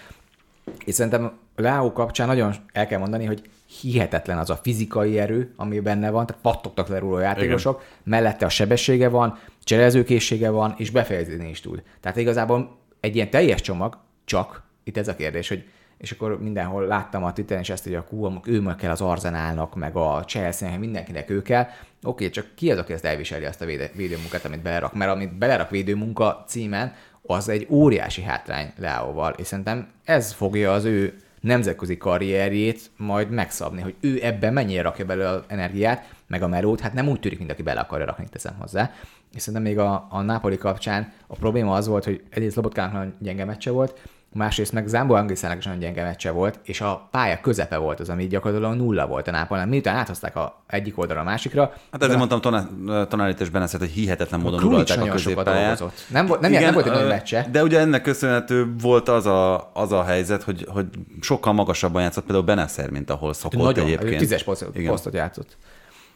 [0.84, 3.42] És szerintem Leao kapcsán nagyon el kell mondani, hogy
[3.80, 7.92] hihetetlen az a fizikai erő, ami benne van, tehát pattogtak le róla a játékosok, Igen.
[8.04, 11.82] mellette a sebessége van, cselezőkészsége van, és befejezni is tud.
[12.00, 15.64] Tehát igazából egy ilyen teljes csomag, csak itt ez a kérdés, hogy
[15.98, 19.00] és akkor mindenhol láttam a Twitteren is ezt, hogy a kú, ő meg kell az
[19.00, 21.66] Arzenálnak, meg a Chelsea-nek, mindenkinek ő kell.
[22.02, 24.94] Oké, csak ki az, aki ezt elviseli azt a véde, védőmunkát, amit belerak?
[24.94, 30.84] Mert amit belerak védőmunka címen, az egy óriási hátrány Leóval, és szerintem ez fogja az
[30.84, 36.48] ő nemzetközi karrierjét majd megszabni, hogy ő ebben mennyire rakja belőle az energiát, meg a
[36.48, 38.92] melót, hát nem úgy tűnik, mint aki bele akarja rakni, teszem hozzá.
[39.34, 43.14] És szerintem még a, a Napoli kapcsán a probléma az volt, hogy egyrészt Lobotkának nagyon
[43.18, 44.00] gyenge meccse volt,
[44.36, 48.08] másrészt meg Zámbó Angliszának is nagyon gyenge meccse volt, és a pálya közepe volt az,
[48.08, 49.66] ami gyakorlatilag nulla volt a Nápolnál.
[49.66, 52.68] Miután áthozták a egyik oldalra a másikra, Hát ezért mondtam
[53.08, 55.84] Tonálit és Beneszet, hogy hihetetlen módon uralták a középpályát.
[56.08, 57.46] Nem, volt- nem, nem, nem volt egy nagy meccse.
[57.50, 60.86] De ugye ennek köszönhető volt az a, az a helyzet, hogy, hogy
[61.20, 64.18] sokkal magasabban játszott például Beneszer, mint ahol szokott nagyon, egyébként.
[64.18, 64.90] Tízes posztot, Igen.
[64.90, 65.56] posztot játszott.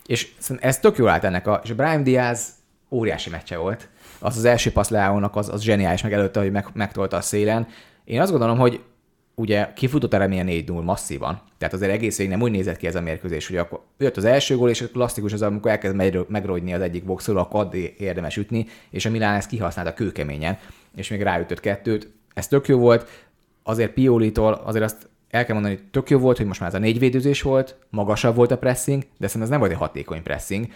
[0.07, 0.29] És
[0.61, 2.49] ez tök jól állt ennek a, és Brian Diaz
[2.91, 3.89] óriási meccse volt.
[4.19, 7.67] Az az első passz Leónak az, az zseniális, meg előtte, hogy meg, megtolta a szélen.
[8.11, 8.81] Én azt gondolom, hogy
[9.35, 12.95] ugye kifutott a remény 4-0 masszívan, tehát azért egész végig nem úgy nézett ki ez
[12.95, 16.75] a mérkőzés, hogy akkor jött az első gól, és klasszikus az, amikor elkezd meg- megrogyni
[16.75, 20.59] az egyik boxoló, akkor addig érdemes ütni, és a Milán ezt kihasználta kőkeményen,
[20.97, 22.13] és még ráütött kettőt.
[22.35, 23.09] Ez tök jó volt,
[23.63, 26.75] azért Piolitól azért azt el kell mondani, hogy tök jó volt, hogy most már ez
[26.75, 30.23] a négy védőzés volt, magasabb volt a pressing, de szerintem ez nem volt egy hatékony
[30.23, 30.67] pressing.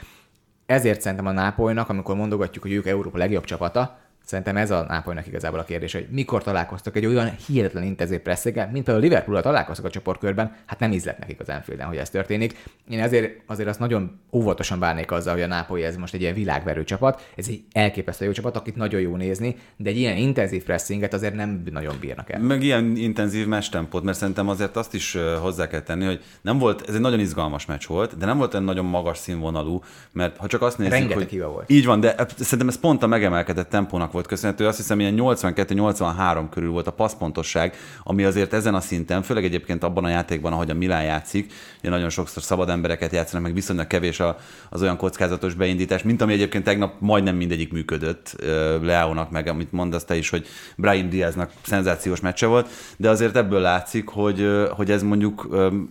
[0.66, 5.27] Ezért szerintem a Nápolynak, amikor mondogatjuk, hogy ők Európa legjobb csapata, szerintem ez a Nápolynak
[5.27, 9.43] igazából a kérdés, hogy mikor találkoztak egy olyan hihetetlen intenzív presszinggel, mint például a Liverpool
[9.43, 12.57] találkoztak a csoportkörben, hát nem ízlett nekik az Anfielden, hogy ez történik.
[12.91, 16.35] Én ezért azért azt nagyon óvatosan bánnék azzal, hogy a Nápoly ez most egy ilyen
[16.35, 20.65] világverő csapat, ez egy elképesztő jó csapat, akit nagyon jó nézni, de egy ilyen intenzív
[20.65, 22.41] pressinget azért nem nagyon bírnak el.
[22.41, 26.89] Meg ilyen intenzív messtempót, mert szerintem azért azt is hozzá kell tenni, hogy nem volt,
[26.89, 29.83] ez egy nagyon izgalmas meccs volt, de nem volt olyan nagyon magas színvonalú,
[30.13, 31.71] mert ha csak azt nézzük, Rengeteg hogy hiba volt.
[31.71, 34.66] Így van, de e- szerintem ez pont a megemelkedett tempónak volt köszönhető.
[34.66, 39.85] Azt hiszem, ilyen 82-83 körül volt a passzpontosság, ami azért ezen a szinten, főleg egyébként
[39.85, 43.87] abban a játékban, ahogy a Milán játszik, ugye nagyon sokszor szabad embereket játszanak, meg viszonylag
[43.87, 44.37] kevés a,
[44.70, 48.37] az olyan kockázatos beindítás, mint ami egyébként tegnap majdnem mindegyik működött
[48.83, 50.46] Leónak, meg amit mondasz te is, hogy
[50.77, 55.48] Brian Diaznak szenzációs meccse volt, de azért ebből látszik, hogy, hogy ez mondjuk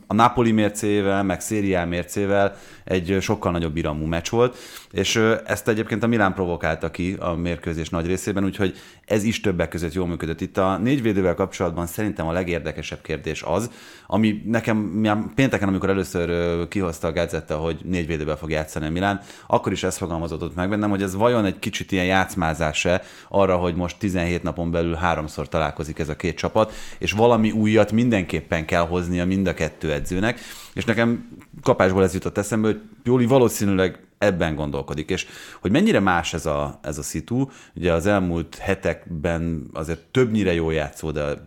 [0.08, 4.58] a Napoli mércével, meg Szériá mércével egy sokkal nagyobb iramú meccs volt,
[4.92, 9.70] és ezt egyébként a Milán provokálta ki a mérkőzés nagy részében, úgyhogy ez is többek
[9.70, 10.42] között jól működött.
[10.42, 13.72] Itt a négyvédővel kapcsolatban szerintem a legérdekesebb kérdés az,
[14.08, 15.02] ami nekem
[15.36, 19.98] pénteken, amikor először kihozta a Gazetta, hogy négyvédővel fog játszani a Milán, akkor is ez
[19.98, 24.72] fogalmazódott meg bennem, hogy ez vajon egy kicsit ilyen játszmázás-e arra, hogy most 17 napon
[24.72, 29.54] belül háromszor találkozik ez a két csapat, és valami újat mindenképpen kell hoznia mind a
[29.54, 30.40] kettő edzőnek,
[30.74, 31.30] és nekem
[31.62, 35.28] kapásból ez jutott eszembe, hogy Pioli valószínűleg ebben gondolkodik, és
[35.62, 40.74] hogy mennyire más ez a, ez a szitu, ugye az elmúlt hetekben azért többnyire jól
[40.74, 41.44] játszó, de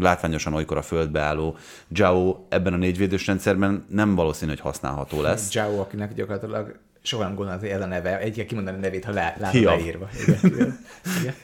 [0.00, 1.56] látványosan olykor a földbe álló
[1.88, 5.50] Jao ebben a négyvédős rendszerben nem valószínű, hogy használható lesz.
[5.50, 9.12] Zhao, akinek gyakorlatilag soha nem gondolom, hogy ez a neve, egy kimondani a nevét, ha
[9.12, 10.08] le, látod leírva.
[10.22, 10.78] Igen, igen.
[11.20, 11.34] igen.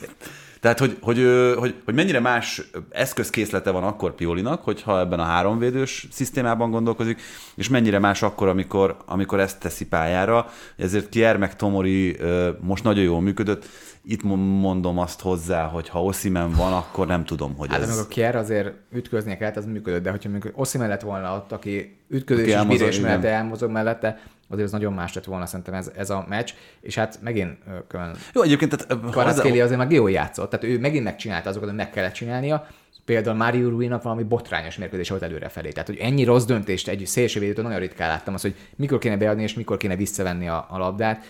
[0.60, 1.16] Tehát, hogy, hogy,
[1.58, 7.20] hogy, hogy mennyire más eszközkészlete van akkor Piolinak, hogyha ebben a háromvédős szisztémában gondolkozik,
[7.54, 10.46] és mennyire más akkor, amikor, amikor ezt teszi pályára.
[10.76, 12.16] Ezért Kier meg Tomori
[12.60, 13.64] most nagyon jól működött.
[14.04, 17.88] Itt mo- mondom azt hozzá, hogy ha Oszimen van, akkor nem tudom, hogy Hát ez...
[17.88, 21.52] meg a Kier azért ütköznie kellett, az működött, de hogyha mondjuk Oszi mellett volna ott,
[21.52, 23.00] aki ütközés Aki és igen.
[23.10, 24.20] mellett elmozog mellette,
[24.50, 27.86] azért az nagyon más lett volna szerintem ez, ez a meccs, és hát megint ö,
[27.88, 31.80] külön Jó, egyébként tehát, Kvaratskhelia azért meg jól játszott, tehát ő megint megcsinálta azokat, amit
[31.80, 32.66] meg kellett csinálnia,
[33.04, 35.70] Például Mário Ruinak valami botrányos mérkőzés volt előrefelé.
[35.70, 39.42] Tehát, hogy ennyi rossz döntést egy szélsővédőtől nagyon ritkán láttam, az, hogy mikor kéne beadni
[39.42, 41.24] és mikor kéne visszavenni a, a labdát.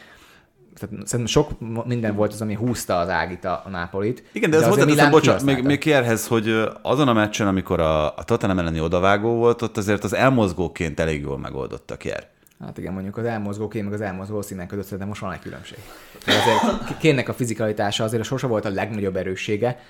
[0.74, 1.50] Tehát szerintem sok
[1.84, 4.24] minden volt az, ami húzta az ágit a, a Nápolit.
[4.32, 7.80] Igen, de ez azért hozzáteszem, Milán bocsánat, még, még Kierhez, hogy azon a meccsen, amikor
[7.80, 12.28] a, a Tottenham elleni odavágó volt, ott azért az elmozgóként elég jól megoldotta Kier.
[12.64, 15.38] Hát igen, mondjuk az elmozgó kém, meg az elmozgó színen között szerintem most van egy
[15.38, 15.78] különbség.
[16.26, 19.80] Azért kénnek a fizikalitása azért a sose volt a legnagyobb erőssége.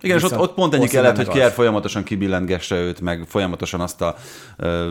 [0.00, 1.52] Igen, és ott, ott pont ennyi kellett, hogy az.
[1.52, 4.16] folyamatosan kibillentgesse őt, meg folyamatosan azt a
[4.56, 4.90] ö,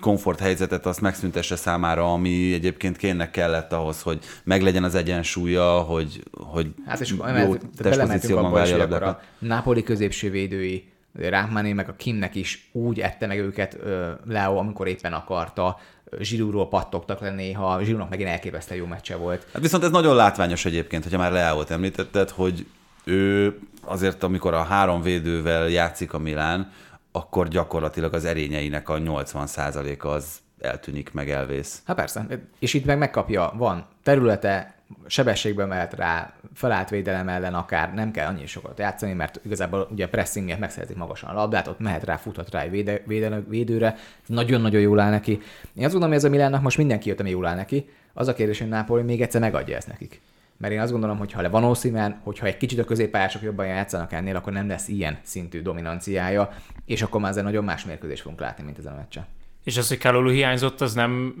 [0.00, 6.22] komfort helyzetet azt megszüntesse számára, ami egyébként kénnek kellett ahhoz, hogy meglegyen az egyensúlya, hogy,
[6.32, 7.14] hogy Hát és
[7.44, 13.26] jó testpozícióban várja a a Napoli középső védői, Ráhmáné meg a Kimnek is úgy ette
[13.26, 13.78] meg őket
[14.26, 15.78] Leo, amikor éppen akarta,
[16.18, 19.46] Zsirúról pattogtak le néha, Zsirúnak megint elképesztően jó meccse volt.
[19.52, 22.66] Hát viszont ez nagyon látványos egyébként, hogyha már Leáot említetted, hogy
[23.04, 26.72] ő azért, amikor a három védővel játszik a Milán,
[27.12, 31.82] akkor gyakorlatilag az erényeinek a 80%-a az eltűnik, meg elvész.
[31.86, 32.26] Hát persze,
[32.58, 34.74] és itt meg megkapja, van területe,
[35.06, 40.08] sebességben mehet rá, felállt védelem ellen akár, nem kell annyi sokat játszani, mert igazából ugye
[40.08, 43.96] pressing miatt megszerzik magasan a labdát, ott mehet rá, futhat rá egy véde, véde, védőre,
[44.26, 45.32] nagyon-nagyon jól áll neki.
[45.74, 47.88] Én azt gondolom, hogy ez a Milánnak most mindenki jött, ami jól áll neki.
[48.12, 50.20] Az a kérdés, hogy Napoli még egyszer megadja ezt nekik.
[50.56, 53.66] Mert én azt gondolom, hogy ha le van Osimhen, hogyha egy kicsit a középpályások jobban
[53.66, 56.52] játszanak ennél, akkor nem lesz ilyen szintű dominanciája,
[56.86, 59.26] és akkor már ezzel nagyon más mérkőzést fogunk látni, mint ezen a meccsen.
[59.64, 61.34] És az, hogy Kalulu hiányzott, az nem,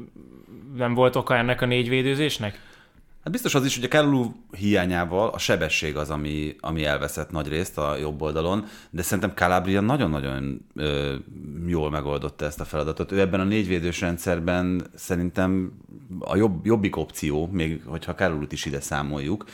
[0.76, 2.58] nem volt oka ennek a négyvédőzésnek?
[3.24, 7.48] Hát biztos az is, hogy a Kalulu hiányával a sebesség az, ami, ami elveszett nagy
[7.48, 11.14] részt a jobb oldalon, de szerintem Calabria nagyon-nagyon ö,
[11.66, 13.12] jól megoldotta ezt a feladatot.
[13.12, 15.72] Ő ebben a négyvédős rendszerben szerintem
[16.20, 19.44] a jobb, jobbik opció, még hogyha Kalulut is ide számoljuk.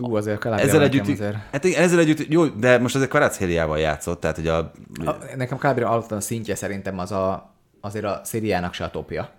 [0.00, 1.36] Ú, azért Calabria Ezzel együtt, azért...
[1.52, 4.58] hát igen, ezzel együtt, jó, de most azért Kvaratskhelia játszott, tehát hogy a,
[5.04, 9.30] A, nekem Calabria alapvetően szintje szerintem az a, azért a szériának se a topja.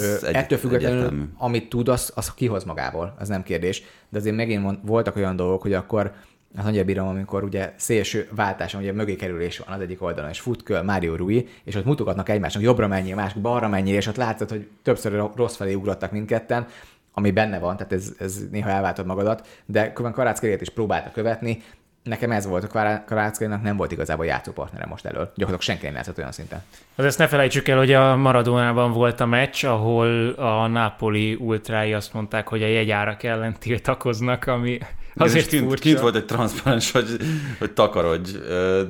[0.00, 1.24] Ö, egy- ettől függetlenül, egyértelmű.
[1.38, 3.82] amit tud, az, az kihoz magából, ez nem kérdés.
[4.08, 6.12] De azért megint voltak olyan dolgok, hogy akkor
[6.56, 10.40] az annyira bírom, amikor ugye szélső váltáson, ugye mögé kerülés van az egyik oldalon, és
[10.40, 14.06] fut köl Mário Rui, és ott mutogatnak egymásnak, jobbra mennyi, a másik balra mennyi, és
[14.06, 16.66] ott látszott, hogy többször rossz felé ugrottak mindketten,
[17.14, 21.62] ami benne van, tehát ez, ez néha elváltod magadat, de Karácskeriát is próbálta követni,
[22.02, 25.24] nekem ez volt, a Karáckerinak nem volt igazából játszópartnere most elől.
[25.24, 26.62] Gyakorlatilag senki nem játszott olyan szinten.
[26.94, 31.92] Az ezt ne felejtsük el, hogy a Maradonában volt a meccs, ahol a Napoli ultrái
[31.92, 34.78] azt mondták, hogy a jegyárak ellen tiltakoznak, ami
[35.14, 35.82] azért kint, furcsa.
[35.82, 37.16] kint volt egy transzparens, hogy,
[37.58, 38.30] hogy takarodj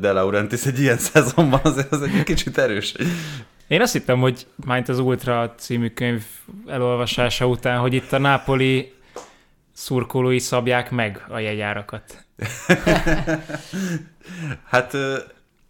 [0.00, 2.94] De Laurentiis egy ilyen szezonban, azért az egy kicsit erős.
[3.66, 6.22] Én azt hittem, hogy majd az Ultra című könyv
[6.66, 8.92] elolvasása után, hogy itt a Napoli
[9.72, 12.24] szurkolói szabják meg a jegyárakat.
[14.64, 14.92] Hát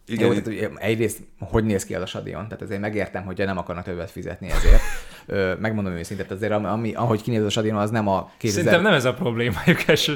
[0.06, 3.58] Igen, Jó, tehát egyrészt hogy néz ki az a stadion, tehát azért megértem, hogy nem
[3.58, 4.82] akarnak többet fizetni ezért.
[5.26, 8.62] Ö, megmondom őszintén, tehát azért ami, ahogy kinéz a stadion, az nem a 2000...
[8.62, 9.82] Szerintem nem ez a problémájuk.
[9.88, 10.12] És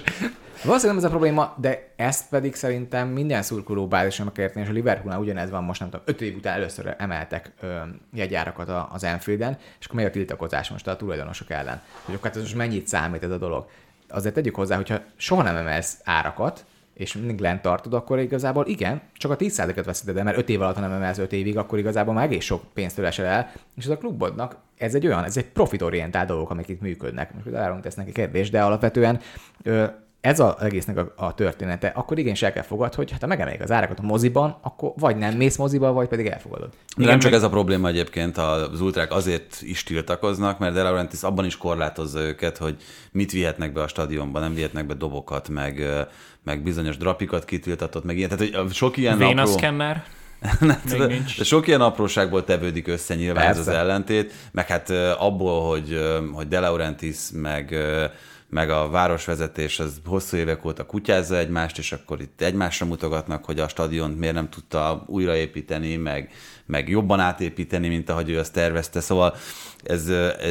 [0.64, 4.74] Valószínűleg nem ez a probléma, de ezt pedig szerintem minden szurkoló bázison megérteni, és a
[4.74, 7.76] Liverpoolnál ugyanez van most, nem tudom, öt év után először emeltek ö,
[8.14, 11.82] jegyárakat a- az Enfielden, és akkor megy a tiltakozás most a tulajdonosok ellen.
[12.04, 13.68] Hogy akkor hát ez most mennyit számít ez a dolog.
[14.09, 19.00] Azért tegyük hozzá, hogyha soha nem emelsz árakat, és mindig lent tartod, akkor igazából igen,
[19.12, 21.78] csak a 10%-et veszíted el, mert 5 év alatt, ha nem emelsz 5 évig, akkor
[21.78, 25.36] igazából már egész sok pénzt esel el, és ez a klubodnak ez egy olyan, ez
[25.36, 27.34] egy profitorientált dolgok, amik itt működnek.
[27.34, 29.20] Most elárulunk tesz neki kérdés, de alapvetően
[29.62, 29.84] ö,
[30.27, 33.61] ez az egésznek a, a története, akkor igenis el kell fogad, hogy hát ha megemelik
[33.61, 36.68] az árakat a moziban, akkor vagy nem mész moziba, vagy pedig elfogadod.
[36.97, 41.22] Igen, nem csak ez a probléma egyébként, az ultrák azért is tiltakoznak, mert De Laurentiis
[41.22, 42.77] abban is korlátozza őket, hogy
[43.12, 45.83] mit vihetnek be a stadionba, nem vihetnek be dobokat, meg,
[46.45, 48.29] meg bizonyos drapikat kitiltatott, meg ilyen.
[48.29, 49.53] Tehát hogy sok ilyen Véna apró...
[49.53, 50.05] szkenner.
[50.89, 51.07] de,
[51.39, 56.01] de sok ilyen apróságból tevődik össze nyilván ez az ellentét, meg hát abból, hogy,
[56.33, 57.74] hogy De Laurentiis meg
[58.57, 63.61] meg a városvezetés az hosszú évek óta kutyázza egymást, és akkor itt egymásra mutogatnak, hogy
[63.61, 66.30] a stadiont miért nem tudta újraépíteni, meg,
[66.67, 69.01] meg jobban átépíteni, mint ahogy ő azt tervezte.
[69.01, 69.35] Szóval
[69.85, 70.09] ez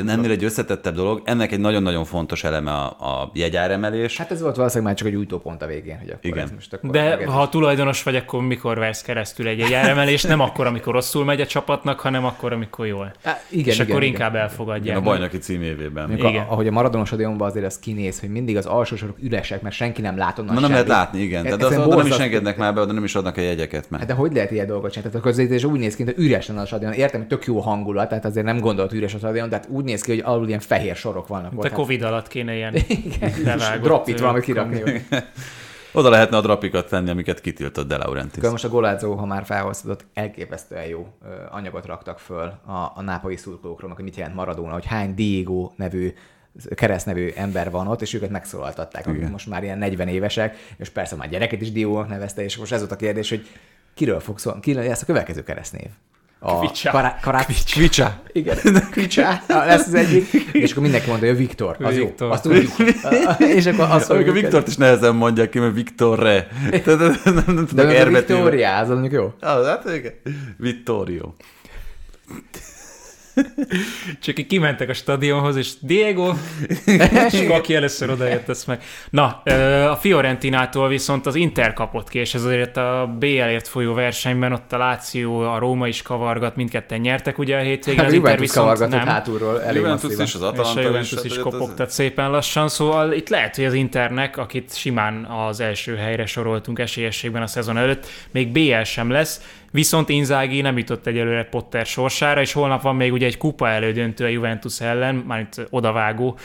[0.08, 1.22] ennél egy összetettebb dolog.
[1.26, 4.18] Ennek egy nagyon-nagyon fontos eleme a, a jegyáremelés.
[4.18, 6.50] Hát ez volt valószínűleg már csak egy újtópont a végén, hogy akkor Igen.
[6.54, 10.24] most akkor De ha a tulajdonos vagy, akkor mikor versz keresztül egy jegyáremelés?
[10.24, 13.14] Nem akkor, amikor rosszul megy a csapatnak, hanem akkor, amikor jól.
[13.24, 14.14] Há, igen, és igen, akkor igen.
[14.14, 14.98] inkább elfogadják.
[14.98, 16.08] a bajnoki címévében.
[16.08, 16.42] Mondjuk Igen.
[16.42, 19.76] A, ahogy a Maradona stadionban azért az kinéz, hogy mindig az alsó sorok üresek, mert
[19.76, 21.44] senki nem lát onnan Na nem lehet látni, igen.
[21.44, 24.00] Tehát Egyszerűen az, nem is engednek már be, oda nem is adnak a jegyeket meg.
[24.00, 25.12] Hát de hogy lehet ilyen dolgot csinálni?
[25.12, 26.92] Tehát a közvetítés úgy néz ki, hogy üres lenne a stadion.
[26.92, 30.02] Értem, hogy tök jó hangulat, tehát azért nem gondolt üres a stadion, tehát úgy néz
[30.02, 31.52] ki, hogy alul ilyen fehér sorok vannak.
[31.52, 31.62] ott.
[31.62, 32.74] De Hát Covid alatt kéne ilyen
[33.82, 34.82] Drapit ö, valamit kirakni.
[35.92, 38.38] Oda lehetne a drapikat tenni, amiket kitiltott De Laurentiis.
[38.38, 41.08] Akkor most a Golázó, ha már felhoztad, elképesztően jó
[41.52, 46.14] anyagot raktak föl a, a nápai szurkolókról, hogy mit jelent Maradona, hogy hány Diego nevű
[46.76, 51.16] keresztnevű ember van ott, és őket megszólaltatták, akik most már ilyen 40 évesek, és persze
[51.16, 53.48] már gyereket is Diónak nevezte, és most ez volt a kérdés, hogy
[53.96, 55.88] kiről fog szólni, ki lesz a következő keresztnév?
[56.40, 56.90] A Kvicsa.
[56.92, 58.22] Kará- kará- Kvicsa.
[58.32, 58.58] Igen,
[58.92, 60.34] Kvicsa lesz az egyik.
[60.52, 62.28] És akkor mindenki mondta, hogy Viktor, az Viktor.
[62.28, 62.72] jó, azt tudjuk.
[63.58, 66.48] és akkor azt Amikor mondjuk, Viktort is nehezen mondják ki, mert Viktorre.
[67.74, 68.06] De.
[68.06, 69.34] Viktória, az mondjuk jó.
[69.40, 70.14] Ah, hát igen.
[70.58, 71.34] Vittorio.
[74.22, 76.34] Csak így kimentek a stadionhoz, és Diego,
[77.32, 78.84] és aki először odajött, ezt meg.
[79.10, 79.42] Na,
[79.92, 84.74] a Fiorentinától viszont az Inter kapott ki, és ez azért a BL-ért folyó versenyben ott
[84.74, 88.32] a Láció, a Róma is kavargat, mindketten nyertek ugye a hétvégén, Hát az a Inter
[88.32, 89.14] Juventus viszont kavargatott nem.
[89.14, 91.24] hátulról elég Juventus is, az És a Atalanta Juventus is.
[91.24, 95.60] is hát, ez- kopogtat szépen lassan, szóval itt lehet, hogy az Internek, akit simán az
[95.60, 99.42] első helyre soroltunk esélyességben a szezon előtt, még BL sem lesz,
[99.76, 104.26] viszont Inzaghi nem jutott egyelőre Potter sorsára, és holnap van még ugye egy kupa elődöntő
[104.26, 106.38] a Juventus ellen, mármint odavágó,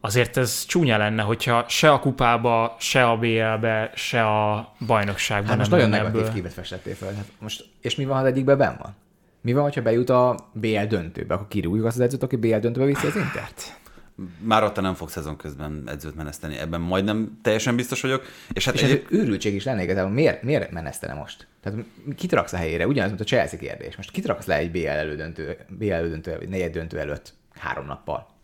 [0.00, 5.56] azért ez csúnya lenne, hogyha se a kupába, se a BL-be, se a bajnokságban Hát
[5.58, 6.32] most nem nagyon negatív ebből.
[6.32, 7.12] képet festettél fel.
[7.14, 8.96] Hát most, és mi van, ha az egyikben benn van?
[9.40, 11.34] Mi van, ha bejut a BL döntőbe?
[11.34, 13.77] Akkor kirúgjuk azt az edzőt, aki BL döntőbe viszi az Intert?
[14.38, 16.56] Már ott nem fog szezon közben edzőt meneszteni.
[16.56, 18.24] Ebben majdnem teljesen biztos vagyok.
[18.52, 20.12] És hát És ez őrültség is lenne igazából.
[20.12, 21.46] Miért, miért menesztene most?
[21.60, 21.78] Tehát
[22.16, 22.86] kit raksz a helyére?
[22.86, 23.96] Ugyanaz, mint a Chelsea kérdés.
[23.96, 28.36] Most kit raksz le egy BL elődöntő, BL elődöntő, vagy negyed döntő előtt három nappal?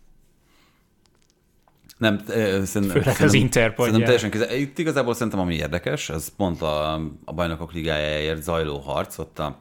[1.99, 2.18] Nem,
[2.64, 3.75] szerintem, Főleg az Inter.
[3.77, 4.55] Szerintem teljesen közel.
[4.55, 6.95] Itt igazából szerintem ami érdekes, ez pont a,
[7.25, 9.61] a bajnokok ligájáért zajló harc, ott a,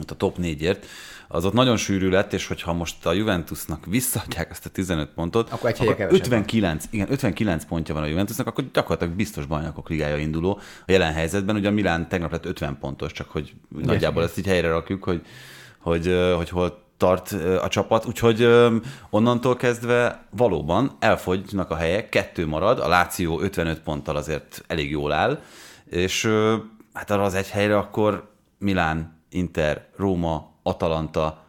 [0.00, 0.86] ott a top négyért,
[1.28, 5.50] az ott nagyon sűrű lett, és hogyha most a Juventusnak visszaadják azt a 15 pontot,
[5.50, 10.16] Akkor egy kevesebb 59, igen, 59 pontja van a Juventusnak, akkor gyakorlatilag biztos bajnokok ligája
[10.16, 11.56] induló a jelen helyzetben.
[11.56, 15.22] Ugye a Milán tegnap lett 50 pontos, csak hogy nagyjából ezt így helyre rakjuk, hogy,
[15.78, 17.32] hogy, hogy hol tart
[17.62, 18.48] a csapat, úgyhogy
[19.10, 25.12] onnantól kezdve valóban elfogynak a helyek, kettő marad, a Láció 55 ponttal azért elég jól
[25.12, 25.42] áll,
[25.84, 26.28] és
[26.92, 31.42] hát arra az egy helyre akkor Milán, Inter, Róma, Atalanta,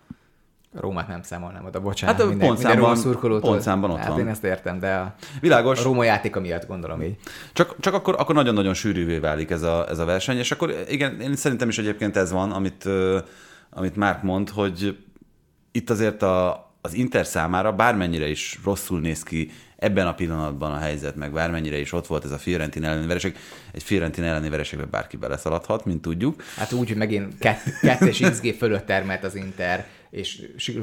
[0.74, 2.16] Rómát nem számolnám oda, bocsánat.
[2.16, 3.50] Hát a minden, pontszámban- minden Róma szurkolótól.
[3.50, 4.20] pontszámban ott hát van.
[4.20, 5.80] én ezt értem, de a, Világos.
[5.80, 7.16] a Róma játéka miatt gondolom így.
[7.54, 11.20] Csak, csak akkor, akkor nagyon-nagyon sűrűvé válik ez a, ez a verseny, és akkor igen,
[11.22, 12.90] én szerintem is egyébként ez van, amit,
[13.70, 14.98] amit Márk mond, hogy
[15.72, 20.78] itt azért a, az Inter számára bármennyire is rosszul néz ki ebben a pillanatban a
[20.78, 23.38] helyzet, meg bármennyire is ott volt ez a Fiorentina elleni vereség,
[23.72, 26.44] egy Fiorentina elleni vereségbe bárki beleszaladhat, mint tudjuk.
[26.56, 30.42] Hát úgy, hogy megint kett, kettes XG fölött termelt az Inter, és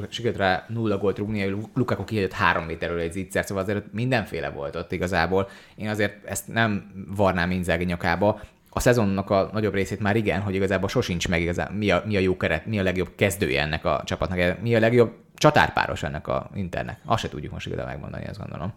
[0.09, 4.75] sikerült rá nulla gólt rúgni, Lukaku kihagyott három méterről egy zicser, szóval azért mindenféle volt
[4.75, 5.49] ott igazából.
[5.75, 8.41] Én azért ezt nem varnám Inzaghi nyakába.
[8.69, 12.15] A szezonnak a nagyobb részét már igen, hogy igazából sosincs meg igazán, mi a, mi
[12.15, 16.27] a jó keret, mi a legjobb kezdője ennek a csapatnak, mi a legjobb csatárpáros ennek
[16.27, 16.99] a Internek.
[17.05, 18.73] Azt se tudjuk most igazán megmondani, azt gondolom.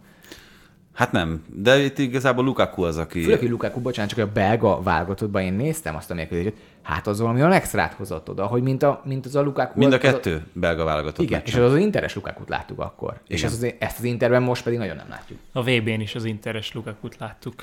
[0.93, 3.21] Hát nem, de itt igazából Lukaku az, aki...
[3.21, 7.19] Főleg, hogy Lukaku, bocsánat, csak a belga válogatottban én néztem azt a mérkőzést, hát az
[7.19, 9.79] valami olyan extrát hozott oda, hogy mint, a, mint az a Lukaku.
[9.79, 11.59] Mind a kettő belga válogatott Igen, meccsen.
[11.59, 13.19] és az az interes Lukakut láttuk akkor.
[13.27, 13.51] És Igen.
[13.51, 15.39] ezt az, ezt az Interben most pedig nagyon nem látjuk.
[15.51, 17.53] A VB-n is az Interes Lukakut láttuk.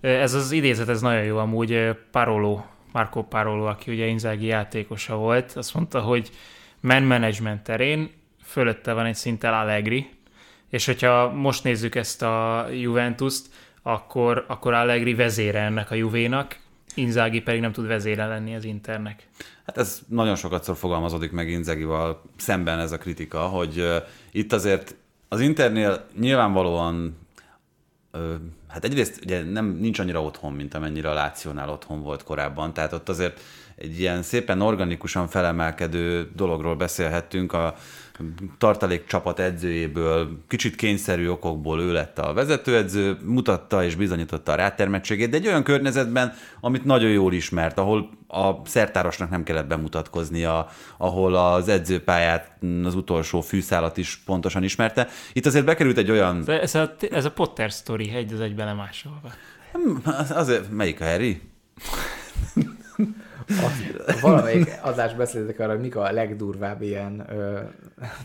[0.00, 1.96] Ez az idézet, ez nagyon jó amúgy.
[2.10, 2.60] Parolo,
[2.92, 6.30] Marco Parolo, aki ugye Inzaghi játékosa volt, azt mondta, hogy
[6.80, 8.10] man management terén
[8.42, 10.10] fölötte van egy szinttel Allegri,
[10.68, 13.46] és hogyha most nézzük ezt a Juventus-t,
[13.82, 16.58] akkor, akkor Allegri vezére ennek a Juvénak,
[16.94, 19.28] Inzaghi pedig nem tud vezére lenni az Internek.
[19.66, 23.96] Hát ez nagyon sokat fogalmazódik meg Inzagival szemben ez a kritika, hogy uh,
[24.30, 24.94] itt azért
[25.28, 27.18] az Internél nyilvánvalóan
[28.12, 28.34] uh,
[28.68, 32.92] hát egyrészt ugye nem, nincs annyira otthon, mint amennyire a Lációnál otthon volt korábban, tehát
[32.92, 33.40] ott azért
[33.76, 37.74] egy ilyen szépen organikusan felemelkedő dologról beszélhettünk, a
[38.58, 45.30] tartalék csapat edzőjéből, kicsit kényszerű okokból ő lett a vezetőedző, mutatta és bizonyította a rátermettségét,
[45.30, 51.34] de egy olyan környezetben, amit nagyon jól ismert, ahol a szertárosnak nem kellett bemutatkoznia, ahol
[51.34, 52.52] az edzőpályát,
[52.84, 55.08] az utolsó fűszálat is pontosan ismerte.
[55.32, 56.50] Itt azért bekerült egy olyan...
[56.50, 59.32] Ez a, ez a Potter story egy az egyben lemásolva.
[60.04, 61.40] Az, azért, melyik a Harry?
[63.48, 67.58] Azt, valamelyik adás beszéltek arra, hogy mik a legdurvább ilyen ö,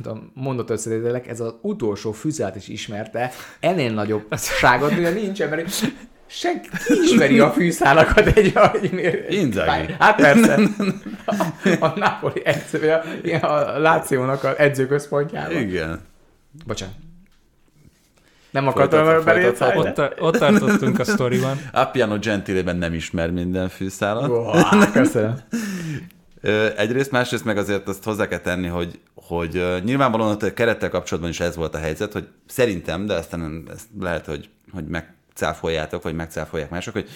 [0.01, 5.69] tudom, mondott összedételek, ez az utolsó füzet is ismerte, ennél nagyobb ságot ugye nincs, mert
[6.25, 9.95] senki ki ismeri a fűszálakat egy, egy Inzaghi.
[9.99, 10.59] Hát persze.
[11.25, 11.35] A,
[11.79, 12.91] a Napoli edző,
[13.41, 15.57] a, a Lációnak az edzőközpontjában.
[15.57, 15.99] Igen.
[16.65, 16.95] Bocsánat.
[18.51, 21.57] Nem akartam belét ott, ott tartottunk a sztoriban.
[21.71, 24.29] Appiano Gentilében nem ismer minden fűszálat.
[24.29, 25.35] Oh, köszönöm.
[26.77, 31.39] Egyrészt, másrészt meg azért azt hozzá kell tenni, hogy, hogy nyilvánvalóan a kerettel kapcsolatban is
[31.39, 36.69] ez volt a helyzet, hogy szerintem, de aztán ezt lehet, hogy, hogy megcáfoljátok, vagy megcáfolják
[36.69, 37.09] mások, hogy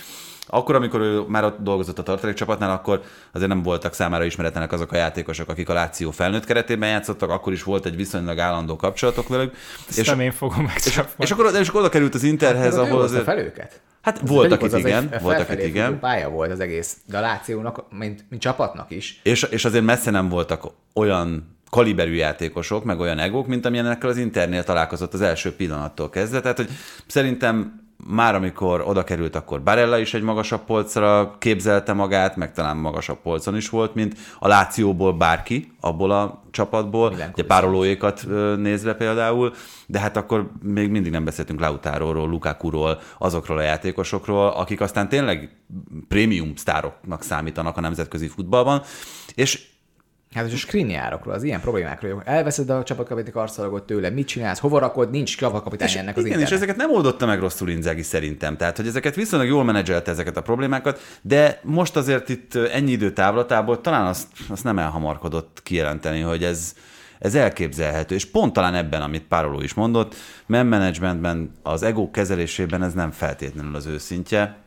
[0.48, 4.92] akkor, amikor ő már ott dolgozott a tartalékcsapatnál, akkor azért nem voltak számára ismeretlenek azok
[4.92, 9.28] a játékosok, akik a Láció felnőtt keretében játszottak, akkor is volt egy viszonylag állandó kapcsolatok
[9.28, 9.56] velük.
[9.90, 12.84] Ezt és nem én fogom és, és, akkor, és akkor oda került az Interhez, hát,
[12.84, 13.24] ahol azért...
[13.24, 13.82] fel őket?
[14.02, 15.10] Hát ez voltak itt, igen.
[15.12, 16.00] Az voltak itt, igen.
[16.00, 19.20] pálya volt az egész, de a Lációnak, mint, mint csapatnak is.
[19.24, 24.18] És, és azért messze nem voltak olyan kaliberű játékosok, meg olyan egók, mint amilyenekkel az
[24.18, 26.42] Internél találkozott az első pillanattól kezdve.
[26.42, 26.70] Tehát, hogy
[27.08, 32.78] szerintem már amikor oda került, akkor Barella is egy magasabb polcra képzelte magát, meg talán
[32.78, 38.26] magasabb polcon is volt, mint a Lációból bárki, abból a csapatból, Milyen ugye párolóékat
[38.58, 39.54] nézve például,
[39.86, 45.56] de hát akkor még mindig nem beszéltünk Lautáróról, Lukakuról, azokról a játékosokról, akik aztán tényleg
[46.08, 48.82] prémium sztároknak számítanak a nemzetközi futballban,
[49.36, 49.74] és
[50.36, 54.80] Hát, és a screenjárokról, az ilyen problémákról, elveszed a csapatkapitány karszalagot tőle, mit csinálsz, hova
[54.80, 58.58] rakod, nincs csapatkapitány ennek az Igen, és ezeket nem oldotta meg rosszul Inzaghi szerintem.
[58.58, 63.12] Tehát, hogy ezeket viszonylag jól menedzselte ezeket a problémákat, de most azért itt ennyi idő
[63.12, 66.74] távlatából talán azt, azt nem elhamarkodott kijelenteni, hogy ez,
[67.20, 70.16] ez elképzelhető, és pont talán ebben, amit Pároló is mondott,
[70.46, 74.58] men managementben, az ego kezelésében ez nem feltétlenül az őszintje.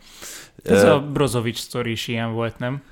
[0.65, 2.83] Ez a Brozovic sztori is ilyen volt, nem?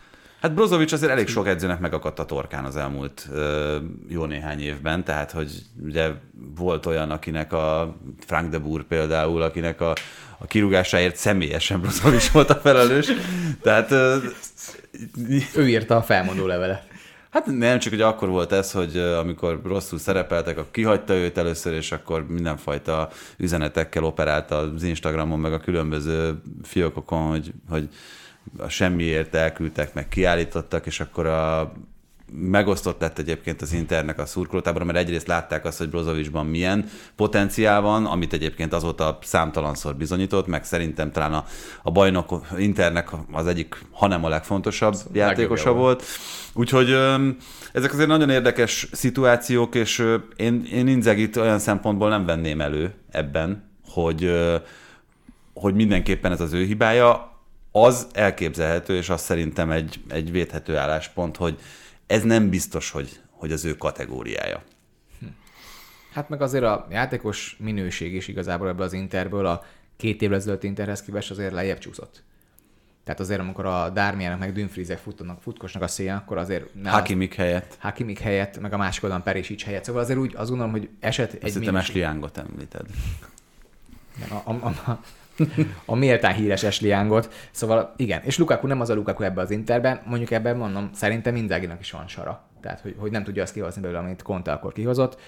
[0.47, 3.77] Hát Brozovic azért elég sok edzőnek megakadt a torkán az elmúlt ö,
[4.09, 5.51] jó néhány évben, tehát hogy
[5.85, 6.11] ugye
[6.57, 9.93] volt olyan, akinek a Frank de Boer például, akinek a,
[10.39, 13.07] a kirúgásáért személyesen Brozovic volt a felelős,
[13.63, 14.17] tehát ö,
[15.55, 16.83] ő írta a felmondó levelet.
[17.31, 21.73] Hát nem, csak hogy akkor volt ez, hogy amikor rosszul szerepeltek, akkor kihagyta őt először,
[21.73, 27.89] és akkor mindenfajta üzenetekkel operált az Instagramon, meg a különböző fiókokon, hogy, hogy
[28.59, 31.73] a semmiért elküldtek, meg kiállítottak, és akkor a
[32.33, 37.81] megosztott lett egyébként az Internek a szurkolótábor, mert egyrészt látták azt, hogy Brozovicsban milyen potenciál
[37.81, 41.45] van, amit egyébként azóta számtalanszor bizonyított, meg szerintem talán a,
[41.83, 46.05] a bajnok Internek az egyik, hanem a legfontosabb Ez játékosa volt.
[46.53, 46.97] Úgyhogy
[47.73, 53.71] ezek azért nagyon érdekes szituációk, és én, én Inzegit olyan szempontból nem venném elő ebben,
[53.89, 54.33] hogy,
[55.55, 57.36] hogy mindenképpen ez az ő hibája
[57.85, 61.59] az elképzelhető, és az szerintem egy, egy védhető álláspont, hogy
[62.07, 64.63] ez nem biztos, hogy, hogy az ő kategóriája.
[66.13, 69.65] Hát meg azért a játékos minőség is igazából ebből az Interből a
[69.97, 72.23] két évvel ezelőtt Interhez képest azért lejjebb csúszott.
[73.05, 76.71] Tehát azért, amikor a Dármiának meg Dünfrizek futnak, futkosnak a szélen, akkor azért...
[76.85, 77.77] Hakimik helyett.
[77.79, 79.85] Hakimik helyett, meg a másik oldalon Perisic helyett.
[79.85, 82.03] Szóval azért úgy azt gondolom, hogy eset egy Szerintem minőség...
[82.03, 82.87] Ashley említed.
[84.45, 85.01] A, a, a,
[85.85, 87.35] a méltán híres Ashley Youngot.
[87.51, 91.37] Szóval igen, és Lukaku nem az a Lukaku ebbe az Interben, mondjuk ebben mondom, szerintem
[91.37, 92.45] Inzáginak is van sara.
[92.61, 95.19] Tehát, hogy, hogy nem tudja azt kihozni belőle, amit Conte akkor kihozott.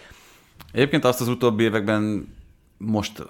[0.72, 2.34] Egyébként azt az utóbbi években
[2.76, 3.26] most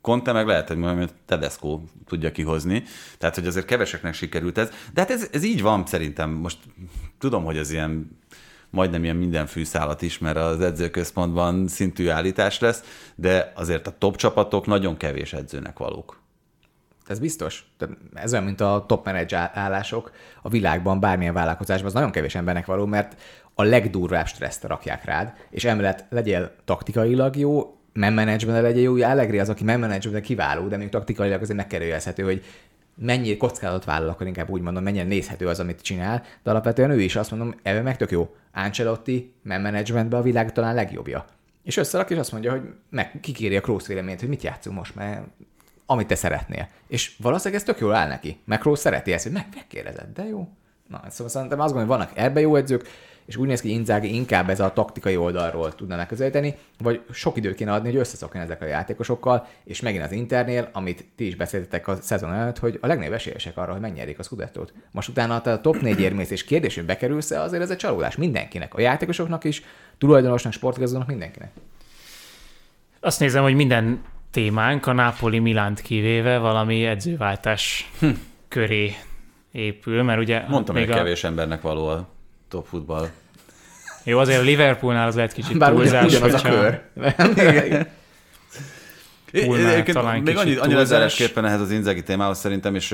[0.00, 2.82] Conte meg lehet, hogy majd Tedesco tudja kihozni,
[3.18, 6.30] tehát hogy azért keveseknek sikerült ez, de hát ez, ez így van szerintem.
[6.30, 6.58] Most
[7.18, 8.18] tudom, hogy ez ilyen
[8.72, 12.82] majdnem ilyen minden fűszálat is, mert az edzőközpontban szintű állítás lesz,
[13.14, 16.20] de azért a top csapatok nagyon kevés edzőnek valók.
[17.06, 17.64] Ez biztos.
[18.14, 20.12] Ez olyan, mint a top manager állások
[20.42, 23.20] a világban, bármilyen vállalkozásban, az nagyon kevés embernek való, mert
[23.54, 29.38] a legdurvább stresszt rakják rád, és emellett legyél taktikailag jó, man management legyen jó, Allegri
[29.38, 32.44] az, aki man management kiváló, de még taktikailag azért megkerülhető, hogy
[32.94, 37.00] mennyi kockázatot vállal, akkor inkább úgy mondom, mennyire nézhető az, amit csinál, de alapvetően ő
[37.00, 38.34] is azt mondom, ebben meg tök jó.
[38.54, 41.26] Ancelotti man managementben a világ talán legjobbja.
[41.62, 44.94] És összerak, és azt mondja, hogy meg kikéri a Kroos véleményt, hogy mit játszunk most,
[44.94, 45.26] mert
[45.86, 46.68] amit te szeretnél.
[46.86, 48.40] És valószínűleg ez tök jól áll neki.
[48.44, 50.48] Meg Kroos szereti ezt, hogy meg, megkérdezed, de jó.
[50.88, 52.88] Na, szóval szerintem azt gondolom, hogy vannak ebbe jó edzők,
[53.24, 57.36] és úgy néz ki, hogy Inzaghi inkább ez a taktikai oldalról tudna megközelíteni, vagy sok
[57.36, 61.34] időt kéne adni, hogy összeszokjon ezek a játékosokkal, és megint az Internél, amit ti is
[61.34, 64.72] beszéltetek a szezon előtt, hogy a legnagyobb esélyesek arra, hogy megnyerik a Scudettót.
[64.90, 68.16] Most utána te a top 4 érmész és kérdés, hogy bekerülsz-e, azért ez egy csalódás
[68.16, 68.74] mindenkinek.
[68.74, 69.62] A játékosoknak is,
[69.98, 71.50] tulajdonosnak, sportgazdanak, mindenkinek.
[73.00, 78.08] Azt nézem, hogy minden témánk a Napoli Milánt kivéve valami edzőváltás hm.
[78.48, 78.94] köré
[79.52, 80.44] épül, mert ugye...
[80.48, 80.96] Mondtam, még hogy a...
[80.96, 82.08] kevés embernek való a
[82.52, 83.08] top futball.
[84.04, 86.82] Jó, azért a Liverpoolnál az lehet kicsit Bár túlzás, ugyanaz a kör.
[89.32, 92.92] Egyébként talán még kicsit annyi, annyira zárásképpen ehhez az Inzaghi témához szerintem, és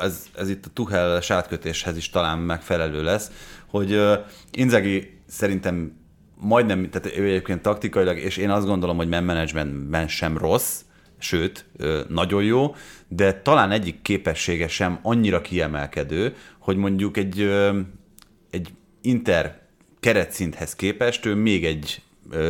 [0.00, 3.30] ez, ez itt a Tuchel sátkötéshez is talán megfelelő lesz,
[3.66, 4.14] hogy ö,
[4.50, 5.92] Inzaghi szerintem
[6.34, 10.80] majdnem, tehát ő egyébként taktikailag, és én azt gondolom, hogy man managementben sem rossz,
[11.18, 11.64] sőt,
[12.08, 12.74] nagyon jó,
[13.08, 17.40] de talán egyik képessége sem annyira kiemelkedő, hogy mondjuk egy,
[18.50, 18.72] egy
[19.02, 19.60] Inter
[20.00, 22.02] keretszinthez képest ő még egy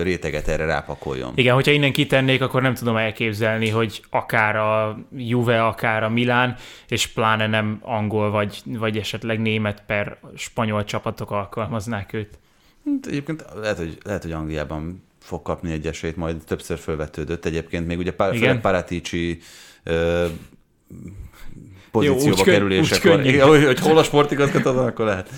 [0.02, 1.32] réteget erre rápakoljon.
[1.34, 6.56] Igen, hogyha innen kitennék, akkor nem tudom elképzelni, hogy akár a Juve, akár a Milán,
[6.88, 12.38] és pláne nem angol, vagy, vagy esetleg német per spanyol csapatok alkalmaznák őt.
[12.84, 17.44] Hát Egyébként lehet, hogy, lehet, hogy Angliában fog kapni egy esélyt, majd többször felvetődött.
[17.44, 19.38] Egyébként még ugye pár, Paratici
[19.82, 20.26] ö,
[21.90, 23.10] pozícióba úgy könny- kerülésekor.
[23.10, 23.28] úgy könnyű.
[23.28, 25.30] Igen, hogy, hol a sportigazgató, akkor lehet.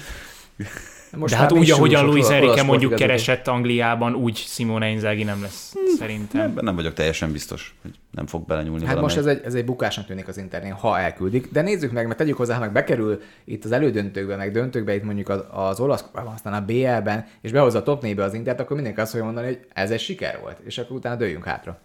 [1.16, 5.74] Most De hát úgy, ahogyan Luis Enrique mondjuk keresett Angliában, úgy Simone Inzaghi nem lesz
[5.98, 6.40] szerintem.
[6.40, 9.38] Ebben nem vagyok teljesen biztos, hogy nem fog belenyúlni Hát most valamelyik.
[9.38, 11.48] ez egy, ez egy bukásnak tűnik az internél, ha elküldik.
[11.52, 15.04] De nézzük meg, mert tegyük hozzá, ha meg bekerül itt az elődöntőkbe, meg döntőkbe, itt
[15.04, 18.74] mondjuk az, az olasz aztán a BL-ben, és behozza a top 4-be az Intert, akkor
[18.74, 21.78] mindenki azt fogja mondani, hogy ez egy siker volt, és akkor utána dőljünk hátra.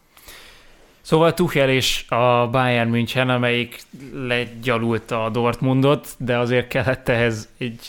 [1.02, 3.82] Szóval Tuchel és a Bayern München, amelyik
[4.14, 7.80] legyalult a Dortmundot, de azért kellett ehhez egy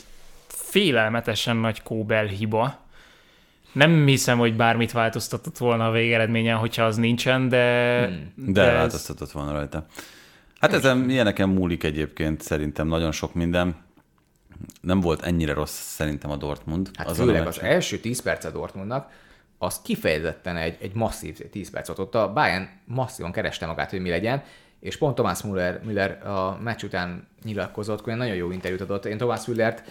[0.68, 2.86] félelmetesen nagy kóbel hiba.
[3.72, 8.06] Nem hiszem, hogy bármit változtatott volna a végeredményen, hogyha az nincsen, de...
[8.06, 8.52] Hmm.
[8.52, 9.86] De ez- változtatott volna rajta.
[10.60, 13.76] Hát ezen ilyeneken múlik egyébként szerintem nagyon sok minden.
[14.80, 16.90] Nem volt ennyire rossz szerintem a Dortmund.
[16.94, 19.10] Hát azon a főleg az első 10 perc a Dortmundnak,
[19.58, 21.98] az kifejezetten egy, egy masszív 10 perc volt.
[21.98, 24.42] Ott a Bayern masszívan kereste magát, hogy mi legyen,
[24.80, 29.04] és pont Thomas Müller, Müller a meccs után nyilatkozott, hogy nagyon jó interjút adott.
[29.04, 29.82] Én Thomas Müllert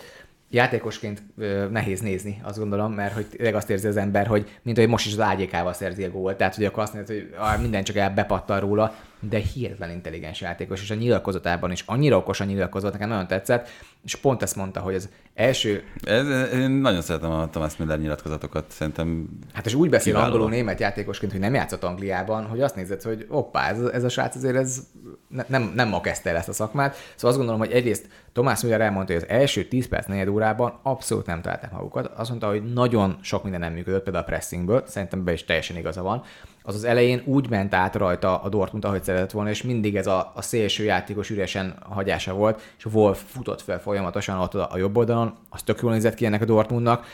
[0.49, 1.23] játékosként
[1.71, 5.05] nehéz nézni, azt gondolom, mert hogy tényleg azt érzi az ember, hogy mint hogy most
[5.05, 7.95] is az ágyékával szerzi a gólt, tehát hogy akkor azt mondja, hogy ah, minden csak
[7.95, 13.27] elbepattan róla, de hihetetlen intelligens játékos, és a nyilatkozatában is annyira okosan nyilatkozott, nekem nagyon
[13.27, 13.69] tetszett,
[14.03, 18.65] és pont ezt mondta, hogy az első Ez, én nagyon szeretem a Thomas Müller nyilatkozatokat,
[18.71, 20.31] szerintem Hát és úgy beszél Kiváló.
[20.31, 24.09] angolul német játékosként, hogy nem játszott Angliában, hogy azt nézed, hogy hoppá, ez, ez a
[24.09, 24.79] srác azért ez
[25.27, 26.95] ne, nem, nem ma kezdte el ezt a szakmát.
[26.95, 30.79] Szóval azt gondolom, hogy egyrészt Tomás Müller elmondta, hogy az első 10 perc, negyed órában
[30.83, 32.11] abszolút nem találták magukat.
[32.15, 35.77] Azt mondta, hogy nagyon sok minden nem működött, például a pressingből, szerintem be is teljesen
[35.77, 36.23] igaza van.
[36.67, 40.07] Az az elején úgy ment át rajta a Dortmund, ahogy szeretett volna, és mindig ez
[40.07, 44.97] a, a szélső játékos üresen hagyása volt, és Wolf futott fel folyamatosan ott a, jobb
[44.97, 47.05] oldalon, az tök jól nézett ki ennek a Dortmundnak.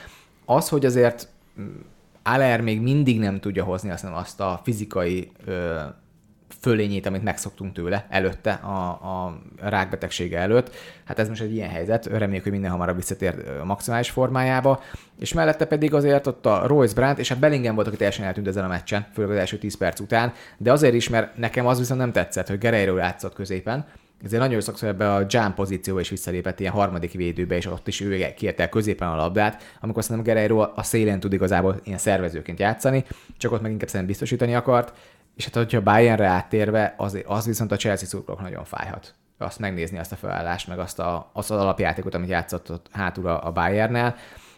[0.45, 1.27] Az, hogy azért
[2.23, 5.79] Aller még mindig nem tudja hozni azt, azt a fizikai ö,
[6.59, 10.75] fölényét, amit megszoktunk tőle előtte, a, a rákbetegsége előtt.
[11.05, 14.81] Hát ez most egy ilyen helyzet, reméljük, hogy minden hamarabb visszatér a maximális formájába.
[15.19, 18.47] És mellette pedig azért ott a Royce Brandt, és hát Bellingham volt, aki teljesen eltűnt
[18.47, 21.77] ezen a meccsen, főleg az első 10 perc után, de azért is, mert nekem az
[21.77, 23.85] viszont nem tetszett, hogy Guerreiro játszott középen,
[24.23, 28.01] ezért nagyon sokszor ebbe a jam pozícióba is visszalépett ilyen harmadik védőbe, és ott is
[28.01, 33.05] ő kérte középen a labdát, amikor szerintem Guerreiro a szélén tud igazából ilyen szervezőként játszani,
[33.37, 34.93] csak ott meg inkább szerintem biztosítani akart,
[35.35, 39.15] és hát hogyha Bayernre áttérve, az, az viszont a Chelsea szurkolók nagyon fájhat.
[39.37, 43.27] Azt megnézni azt a felállást, meg azt, a, azt az alapjátékot, amit játszott ott hátul
[43.27, 44.15] a, a Bayernnel.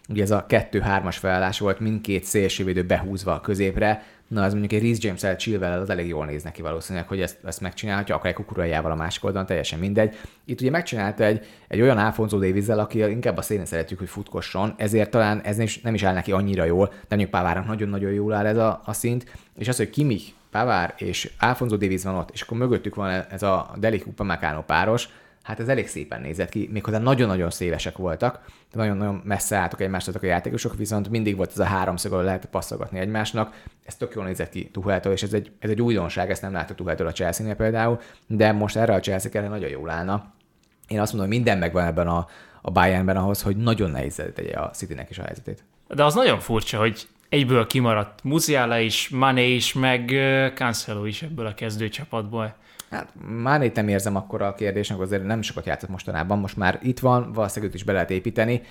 [0.10, 4.82] ugye ez a 2-3-as felállás volt, mindkét szélsővédő behúzva a középre, na az mondjuk egy
[4.82, 8.28] Reece james el Chilwell az elég jól néz neki valószínűleg, hogy ezt, ezt megcsinálhatja, akár
[8.28, 10.16] egy kukurajával a másik oldalon, teljesen mindegy.
[10.46, 14.74] Itt ugye megcsinálta egy, egy olyan Alfonso davies aki inkább a szélen szeretjük, hogy futkosson,
[14.78, 18.12] ezért talán ez nem is, nem is áll neki annyira jól, de mondjuk Pávárak nagyon-nagyon
[18.12, 19.26] jól áll ez a, a szint,
[19.58, 23.44] és az, hogy Kimich, Pavár és Alfonso Davies van ott, és akkor mögöttük van ez
[23.44, 25.10] a Delik Upamecano páros,
[25.46, 30.24] hát ez elég szépen nézett ki, méghozzá nagyon-nagyon szélesek voltak, de nagyon-nagyon messze álltak egymástak
[30.24, 33.64] a játékosok, viszont mindig volt ez a háromszög, ahol lehet passzolgatni egymásnak.
[33.86, 36.76] Ez tök jól nézett ki Tuheltől, és ez egy, ez egy újdonság, ezt nem látta
[36.76, 40.34] Tuheltől a Chelsea-nél például, de most erre a Chelsea erre nagyon jól állna.
[40.88, 42.28] Én azt mondom, hogy minden megvan ebben a,
[42.62, 45.64] a Bayernben ahhoz, hogy nagyon nehéz tegye a Citynek is a helyzetét.
[45.88, 50.14] De az nagyon furcsa, hogy egyből kimaradt Musiala is, Mané is, meg
[50.56, 52.56] Cancelo is ebből a kezdőcsapatból.
[52.90, 53.08] Hát
[53.42, 57.32] már nem érzem akkor a kérdésnek, azért nem sokat játszott mostanában, most már itt van,
[57.34, 58.62] valószínűleg őt is be lehet építeni.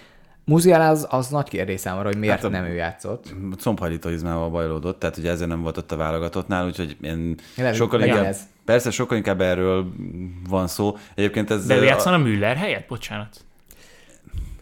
[0.44, 3.34] Muziál az, az nagy kérdés számomra, hogy miért hát nem ő játszott.
[3.58, 8.24] Combhajlítóizmával bajlódott, tehát ugye ezért nem volt ott a válogatottnál, úgyhogy én Lehet, sokkal inkább,
[8.24, 8.40] ez.
[8.64, 9.92] persze sokkal inkább erről
[10.48, 10.96] van szó.
[11.14, 11.66] Egyébként ez...
[11.66, 12.88] De ő játszana a Müller helyett?
[12.88, 13.44] Bocsánat.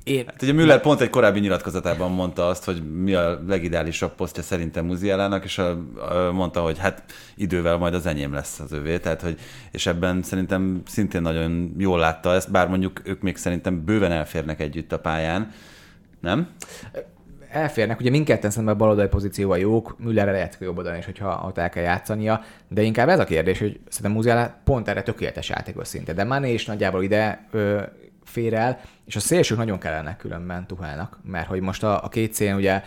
[0.05, 0.24] Én...
[0.26, 4.84] Hát ugye Müller pont egy korábbi nyilatkozatában mondta azt, hogy mi a legideálisabb posztja szerintem
[4.84, 7.03] Muziálának, és a, a, mondta, hogy hát
[7.36, 9.38] idővel majd az enyém lesz az övé, tehát hogy,
[9.70, 14.61] és ebben szerintem szintén nagyon jól látta ezt, bár mondjuk ők még szerintem bőven elférnek
[14.61, 15.53] együtt a pályán,
[16.20, 16.48] nem?
[17.53, 21.70] elférnek, ugye mindketten szemben baloldali pozícióval jók, Müllerre lehet jobb oldalon is, hogyha ott el
[21.70, 26.12] kell játszania, de inkább ez a kérdés, hogy szerintem Muziala pont erre tökéletes játékos szinte,
[26.12, 27.82] de Mané is nagyjából ide ö,
[28.32, 32.34] fér el, és a szélsők nagyon kellene különben Tuhelnak, mert hogy most a, a két
[32.34, 32.82] szél, ugye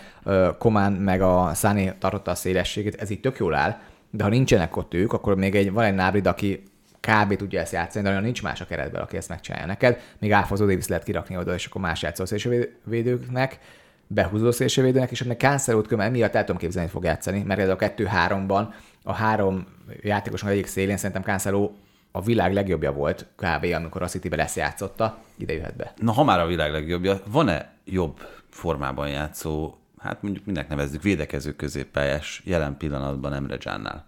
[0.57, 3.77] Komán meg a Száni tartotta a szélességét, ez így tök jól áll,
[4.09, 6.63] de ha nincsenek ott ők, akkor még egy, van egy nábrid, aki
[6.99, 7.35] kb.
[7.35, 9.99] tudja ezt játszani, de olyan nincs más a keretben, aki ezt megcsinálja neked.
[10.19, 13.59] Még Áfozó Davis lehet kirakni oda, és akkor más játszó szélsővédőknek,
[14.07, 17.69] behúzó szélsővédőnek, és ennek Cancelót kömmel miatt el tudom képzelni, hogy fog játszani, mert ez
[17.69, 18.73] a kettő-háromban
[19.03, 19.67] a három
[20.01, 21.71] játékosnak egyik szélén szerintem Cancelo
[22.15, 23.65] a világ legjobbja volt kb.
[23.73, 25.93] amikor a City-be lesz játszotta, ide jöhet be.
[25.97, 31.51] Na, ha már a világ legjobbja, van-e jobb formában játszó, hát mondjuk mindnek nevezzük, védekező
[31.51, 34.05] középpályás jelen pillanatban Emre Csánnál?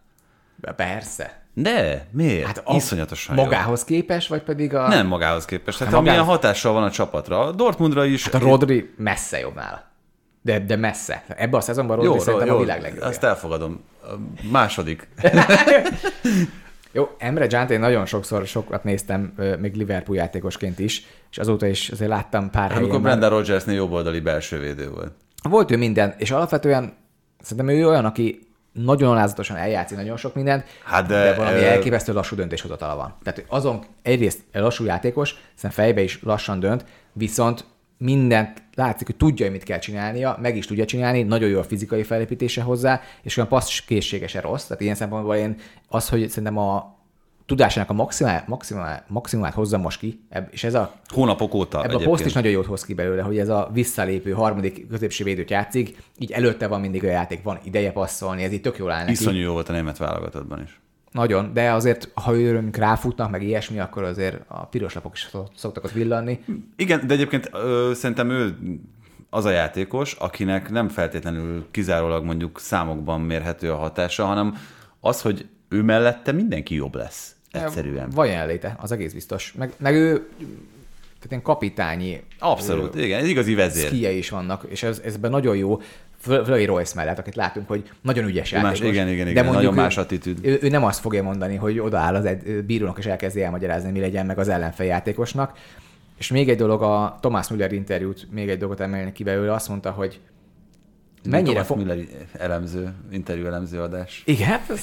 [0.76, 1.42] Persze.
[1.54, 2.46] De, miért?
[2.46, 3.96] Hát a Iszonyatosan Magához jó.
[3.96, 4.88] képes, vagy pedig a...
[4.88, 5.78] Nem magához képes.
[5.78, 7.40] Hát, hát amilyen hatással van a csapatra.
[7.40, 8.24] A Dortmundra is...
[8.24, 9.84] Hát a Rodri messze jobb nála.
[10.42, 11.24] De, de messze.
[11.28, 13.04] Ebben a szezonban Rodri jó, szerintem jó, a világ legjobb.
[13.04, 13.84] Azt elfogadom.
[14.04, 14.14] A
[14.52, 15.08] második.
[16.98, 21.90] Jó, Emre Giant én nagyon sokszor sokat néztem, még Liverpool játékosként is, és azóta is
[21.90, 22.84] azért láttam pár helyen.
[22.84, 25.12] Amikor Brenda Rogersnél jobboldali belső védő volt.
[25.42, 26.94] Volt ő minden, és alapvetően
[27.42, 31.72] szerintem ő olyan, aki nagyon alázatosan eljátszik nagyon sok mindent, hát de, de valami e...
[31.72, 33.16] elképesztő lassú döntéshozatala van.
[33.24, 37.66] Tehát azon egyrészt lassú játékos, hiszen fejbe is lassan dönt, viszont
[37.98, 41.64] mindent látszik, hogy tudja, hogy mit kell csinálnia, meg is tudja csinálni, nagyon jó a
[41.64, 44.66] fizikai felépítése hozzá, és olyan passz készsége se rossz.
[44.66, 45.56] Tehát ilyen szempontból én
[45.88, 46.96] az, hogy szerintem a
[47.46, 50.20] tudásának a maximál, maximál, maximumát hozza most ki,
[50.50, 50.94] és ez a...
[51.08, 54.32] Hónapok óta Ebben a poszt is nagyon jót hoz ki belőle, hogy ez a visszalépő
[54.32, 58.62] harmadik középső védőt játszik, így előtte van mindig a játék, van ideje passzolni, ez így
[58.62, 59.12] tök jól áll neki.
[59.12, 60.80] Iszonyú jó volt a német válogatottban is.
[61.12, 65.84] Nagyon, de azért, ha őrünk ráfutnak, meg ilyesmi, akkor azért a piros lapok is szoktak
[65.84, 66.44] ott villanni.
[66.76, 68.58] Igen, de egyébként ö, szerintem ő
[69.30, 74.58] az a játékos, akinek nem feltétlenül kizárólag mondjuk számokban mérhető a hatása, hanem
[75.00, 77.36] az, hogy ő mellette mindenki jobb lesz.
[77.52, 78.10] Egyszerűen.
[78.10, 79.54] Van jelenléte, az egész biztos.
[79.58, 80.28] Meg, meg ő
[81.18, 82.24] tehát ilyen kapitányi.
[82.40, 83.88] Abszolút, ő, igen, ez igazi vezér.
[83.88, 85.82] Szkia is vannak, és ez, ezben nagyon jó.
[86.20, 88.88] Fölöi Royce mellett, akit látunk, hogy nagyon ügyes más, játékos.
[88.88, 90.40] Igen, igen, igen, de nagyon ő, más attitűd.
[90.42, 94.00] Ő, ő, nem azt fogja mondani, hogy odaáll az egy bírónak és elkezdi elmagyarázni, mi
[94.00, 95.58] legyen meg az ellenfel játékosnak.
[96.18, 99.70] És még egy dolog, a Thomas Müller interjút, még egy dolgot emelni ki belőle, azt
[99.70, 100.20] mondta, hogy
[101.30, 101.62] mennyire...
[101.62, 102.06] Thomas Müller
[102.38, 104.24] elemző, interjú elemző adás.
[104.26, 104.82] Igen, ez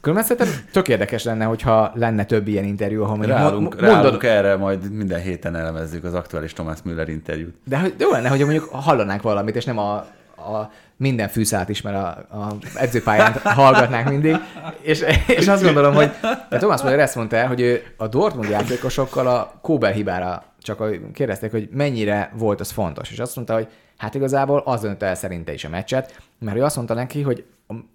[0.00, 3.80] Különben szerintem tök érdekes lenne, hogyha lenne több ilyen interjú, ahol mondjuk rálunk, mondod...
[3.80, 7.54] rálunk erre, majd minden héten elemezzük az aktuális Thomas Müller interjút.
[7.64, 10.06] De jó lenne, hogy mondjuk hallanánk valamit, és nem a,
[10.40, 14.36] a minden fűszállt is, mert a, a edzőpályán hallgatnánk mindig,
[14.80, 16.10] és, és azt gondolom, hogy
[16.50, 21.50] Thomas Müller ezt mondta el, hogy ő a Dortmund játékosokkal a Kóbel hibára csak kérdezték,
[21.50, 25.52] hogy mennyire volt az fontos, és azt mondta, hogy hát igazából az dönt el szerinte
[25.52, 27.44] is a meccset, mert ő azt mondta neki, hogy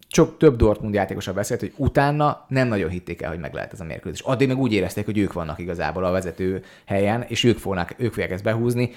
[0.07, 3.79] csak több Dortmund játékossal beszélt, hogy utána nem nagyon hitték el, hogy meg lehet ez
[3.79, 4.21] a mérkőzés.
[4.21, 8.13] Addig meg úgy érezték, hogy ők vannak igazából a vezető helyen, és ők fognak, ők
[8.13, 8.91] fogják ezt behúzni,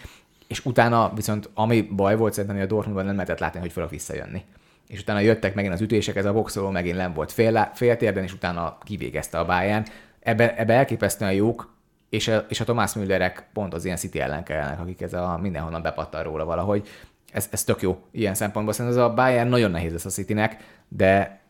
[0.49, 3.91] és utána viszont ami baj volt szerintem, hogy a Dortmundban nem lehetett látni, hogy fognak
[3.91, 4.45] visszajönni.
[4.87, 8.33] És utána jöttek megint az ütések, ez a boxoló megint nem volt fél, féltérden, és
[8.33, 9.87] utána kivégezte a báján.
[10.21, 11.77] Ebbe, ebbe elképesztően jók,
[12.09, 15.39] és a, és a Tomás Müllerek pont az ilyen City ellen kellene, akik ez a
[15.43, 16.89] mindenhonnan bepattan róla valahogy.
[17.33, 18.75] Ez, ez tök jó ilyen szempontból.
[18.75, 20.57] Szerintem ez a Bayern nagyon nehéz lesz a Citynek,
[20.89, 21.41] de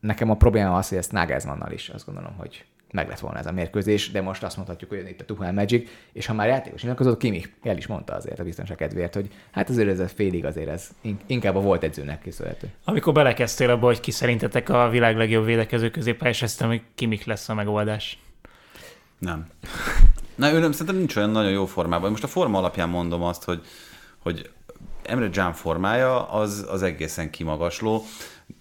[0.00, 3.46] nekem a probléma az, hogy ezt Nagelsmannnal is azt gondolom, hogy meg lett volna ez
[3.46, 6.82] a mérkőzés, de most azt mondhatjuk, hogy itt a Tuchel Magic, és ha már játékos
[6.82, 10.44] nyilatkozott, Kimi el is mondta azért a biztonság kedvéért, hogy hát azért ez a félig
[10.44, 10.88] azért ez
[11.26, 12.68] inkább a volt edzőnek készülhető.
[12.84, 17.54] Amikor belekezdtél abba, hogy ki szerintetek a világ legjobb védekező középpályás, hogy Kimik lesz a
[17.54, 18.18] megoldás.
[19.18, 19.46] Nem.
[20.34, 22.10] Na, ő nem, szerintem nincs olyan nagyon jó formában.
[22.10, 23.60] Most a forma alapján mondom azt, hogy,
[24.18, 24.50] hogy
[25.02, 28.04] Emre Can formája az, az egészen kimagasló.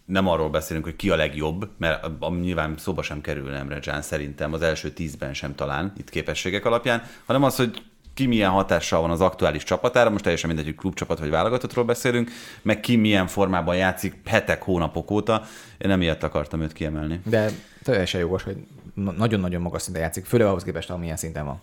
[0.05, 2.07] Nem arról beszélünk, hogy ki a legjobb, mert
[2.41, 7.03] nyilván szóba sem kerül Emre Can szerintem, az első tízben sem talán itt képességek alapján,
[7.25, 7.81] hanem az, hogy
[8.13, 12.31] ki milyen hatással van az aktuális csapatára, most teljesen mindegy, hogy klubcsapat vagy válogatottról beszélünk,
[12.61, 15.43] meg ki milyen formában játszik hetek, hónapok óta.
[15.77, 17.21] Én nem ilyet akartam őt kiemelni.
[17.25, 17.49] De
[17.83, 18.57] teljesen jogos, hogy
[18.93, 21.61] nagyon-nagyon magas szinten játszik, főleg ahhoz képest, amilyen szinten van.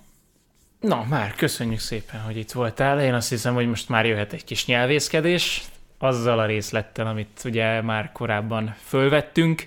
[0.80, 3.00] Na, már köszönjük szépen, hogy itt voltál.
[3.00, 5.62] Én azt hiszem, hogy most már jöhet egy kis nyelvészkedés,
[5.98, 9.66] azzal a részlettel, amit ugye már korábban fölvettünk.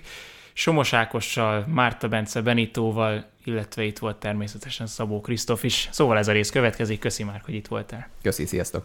[0.52, 5.88] Somos Ákossal, Márta Bence Benitóval, illetve itt volt természetesen Szabó Krisztof is.
[5.92, 6.98] Szóval ez a rész következik.
[6.98, 8.08] Köszi már, hogy itt voltál.
[8.22, 8.84] Köszi, sziasztok!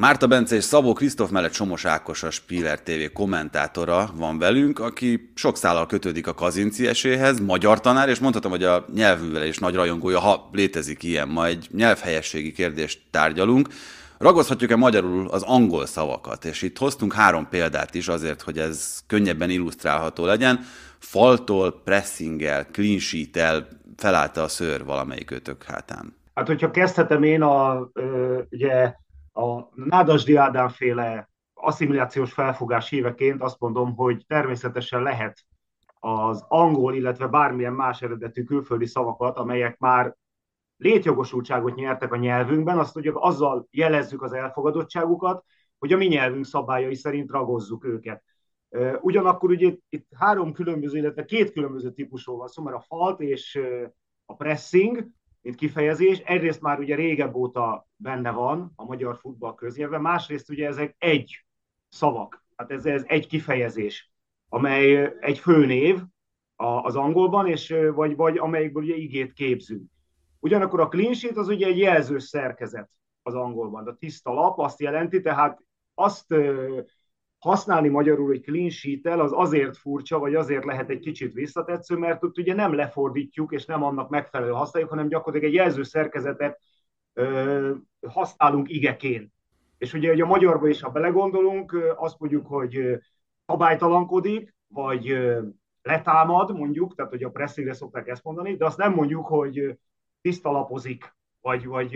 [0.00, 5.30] Márta Bence és Szabó Krisztof mellett Somos Ákos a Spiller TV kommentátora van velünk, aki
[5.34, 10.18] sok szállal kötődik a kazinci eséhez, magyar tanár, és mondhatom, hogy a nyelvűvelés nagy rajongója,
[10.18, 13.68] ha létezik ilyen, ma egy nyelvhelyességi kérdést tárgyalunk.
[14.18, 16.44] Ragozhatjuk-e magyarul az angol szavakat?
[16.44, 20.60] És itt hoztunk három példát is azért, hogy ez könnyebben illusztrálható legyen.
[20.98, 26.16] Faltól, pressinggel, clean sheet-tel felállta a szőr valamelyik ötök hátán.
[26.34, 27.88] Hát, hogyha kezdhetem én a,
[28.50, 28.94] ugye,
[29.38, 35.38] a Nádasdi Ádám féle asszimilációs felfogás híveként azt mondom, hogy természetesen lehet
[36.00, 40.16] az angol, illetve bármilyen más eredetű külföldi szavakat, amelyek már
[40.76, 45.44] létjogosultságot nyertek a nyelvünkben, azt ugye azzal jelezzük az elfogadottságukat,
[45.78, 48.22] hogy a mi nyelvünk szabályai szerint ragozzuk őket.
[49.00, 53.60] Ugyanakkor ugye itt három különböző, illetve két különböző típusról van szó, mert a falt és
[54.26, 55.08] a pressing,
[55.40, 60.66] mint kifejezés, egyrészt már ugye régebb óta benne van a magyar futball köznyelven, másrészt ugye
[60.66, 61.44] ezek egy
[61.88, 64.12] szavak, hát ez, ez egy kifejezés,
[64.48, 66.02] amely egy főnév
[66.56, 69.90] az angolban, és vagy, vagy amelyikből ugye igét képzünk.
[70.40, 72.90] Ugyanakkor a clean sheet az ugye egy jelzős szerkezet
[73.22, 73.86] az angolban.
[73.86, 75.62] A tiszta lap azt jelenti, tehát
[75.94, 76.34] azt
[77.38, 82.24] használni magyarul, hogy clean sheet az azért furcsa, vagy azért lehet egy kicsit visszatetsző, mert
[82.24, 86.60] ott ugye nem lefordítjuk, és nem annak megfelelő használjuk, hanem gyakorlatilag egy jelző szerkezetet
[87.12, 87.72] ö,
[88.08, 89.32] használunk igeként.
[89.78, 92.98] És ugye, hogy a magyarba is, ha belegondolunk, azt mondjuk, hogy
[93.46, 95.18] szabálytalankodik, vagy
[95.82, 99.78] letámad, mondjuk, tehát hogy a pressingre szokták ezt mondani, de azt nem mondjuk, hogy
[100.20, 101.16] tiszta lapozik,
[101.48, 101.90] vagy, vagy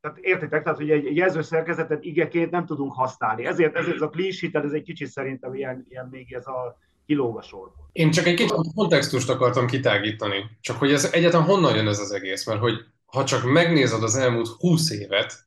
[0.00, 3.46] tehát értitek, tehát hogy egy jelzőszerkezetet igeként nem tudunk használni.
[3.46, 7.36] Ezért, ezért ez a clean ez egy kicsit szerintem ilyen, ilyen még ez a kilóg
[7.36, 7.90] a sorból.
[7.92, 12.12] Én csak egy kicsit kontextust akartam kitágítani, csak hogy ez egyáltalán honnan jön ez az
[12.12, 12.74] egész, mert hogy
[13.04, 15.46] ha csak megnézed az elmúlt 20 évet,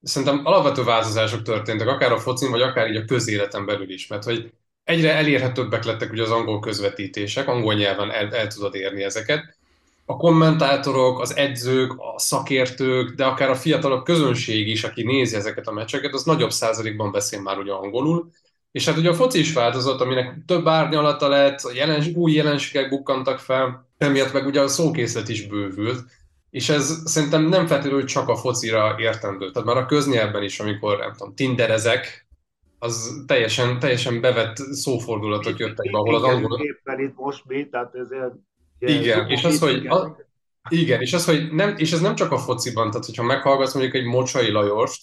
[0.00, 4.24] szerintem alapvető változások történtek, akár a focin, vagy akár így a közéleten belül is, mert
[4.24, 4.52] hogy
[4.84, 9.55] egyre elérhetőbbek lettek ugye az angol közvetítések, angol nyelven el, el tudod érni ezeket,
[10.08, 15.66] a kommentátorok, az edzők, a szakértők, de akár a fiatalok közönség is, aki nézi ezeket
[15.66, 18.30] a meccseket, az nagyobb százalékban beszél már ugye angolul.
[18.72, 23.38] És hát ugye a foci is változott, aminek több árnyalata lett, jelens, új jelenségek bukkantak
[23.38, 26.04] fel, emiatt meg ugye a szókészlet is bővült,
[26.50, 29.50] és ez szerintem nem feltétlenül csak a focira értendő.
[29.50, 32.26] Tehát már a köznyelben is, amikor nem tudom, tinderezek,
[32.78, 36.60] az teljesen, teljesen bevett szófordulatok jöttek be, ahol az angol...
[36.60, 38.08] Éppen itt most mi, tehát ez
[38.78, 40.16] igen, és az, hogy a,
[40.68, 43.94] igen, és az, hogy nem, és ez nem csak a fociban, tehát hogyha meghallgatsz mondjuk
[43.94, 45.02] egy Mocsai Lajost,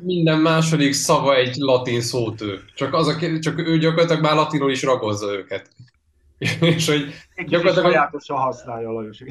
[0.00, 2.60] minden második szava egy latin szótő.
[2.74, 5.70] Csak, az a, csak ő gyakorlatilag már latinul is ragozza őket.
[6.60, 7.14] és hogy
[7.46, 7.92] gyakorlatilag...
[7.92, 9.22] Sajátosan használja Lajos.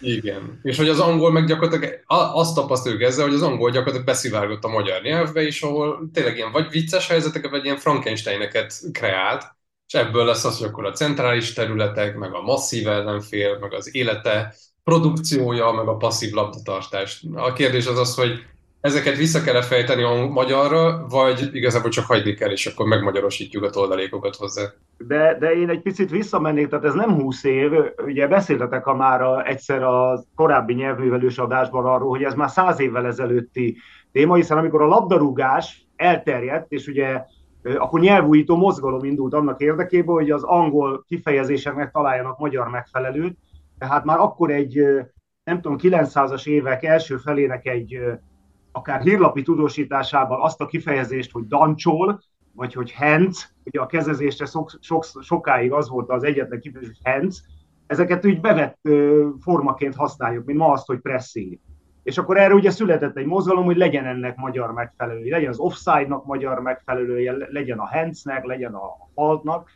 [0.00, 0.60] Igen.
[0.62, 4.68] És hogy az angol meg gyakorlatilag azt tapasztaljuk ezzel, hogy az angol gyakorlatilag beszivárgott a
[4.68, 9.56] magyar nyelvbe is, ahol tényleg ilyen vagy vicces helyzeteket, vagy ilyen Frankensteineket kreált,
[9.88, 13.94] és ebből lesz az, hogy akkor a centrális területek, meg a masszív ellenfél, meg az
[13.94, 17.24] élete produkciója, meg a passzív labdatartás.
[17.34, 18.42] A kérdés az az, hogy
[18.80, 23.70] ezeket vissza kell fejteni a magyarra, vagy igazából csak hagyni kell, és akkor megmagyarosítjuk a
[23.70, 24.62] toldalékokat hozzá.
[24.98, 27.70] De, de én egy picit visszamennék, tehát ez nem 20 év,
[28.04, 32.80] ugye beszéltetek a már a, egyszer a korábbi nyelvművelős adásban arról, hogy ez már száz
[32.80, 33.76] évvel ezelőtti
[34.12, 37.20] téma, hiszen amikor a labdarúgás elterjedt, és ugye
[37.76, 43.38] akkor nyelvújító mozgalom indult annak érdekében, hogy az angol kifejezéseknek találjanak magyar megfelelőt.
[43.78, 44.82] Tehát már akkor egy,
[45.44, 48.00] nem tudom, 900-as évek első felének egy
[48.72, 52.20] akár hírlapi tudósításában azt a kifejezést, hogy dancsol,
[52.52, 57.12] vagy hogy henc, ugye a kezezésre sok, sok, sokáig az volt az egyetlen kifejezés, hogy
[57.12, 57.38] henc,
[57.86, 58.88] ezeket úgy bevett
[59.40, 61.58] formaként használjuk, mint ma azt, hogy pressing.
[62.08, 66.26] És akkor erre ugye született egy mozgalom, hogy legyen ennek magyar megfelelője, legyen az offside-nak
[66.26, 69.70] magyar megfelelője, legyen a handsnek, legyen a faltnak.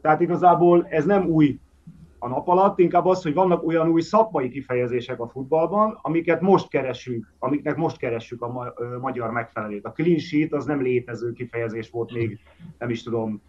[0.00, 1.58] Tehát igazából ez nem új
[2.18, 6.68] a nap alatt, inkább az, hogy vannak olyan új szakmai kifejezések a futballban, amiket most
[6.68, 9.84] keresünk, amiknek most keressük a ma- magyar megfelelőt.
[9.84, 12.38] A clean sheet az nem létező kifejezés volt még,
[12.78, 13.42] nem is tudom,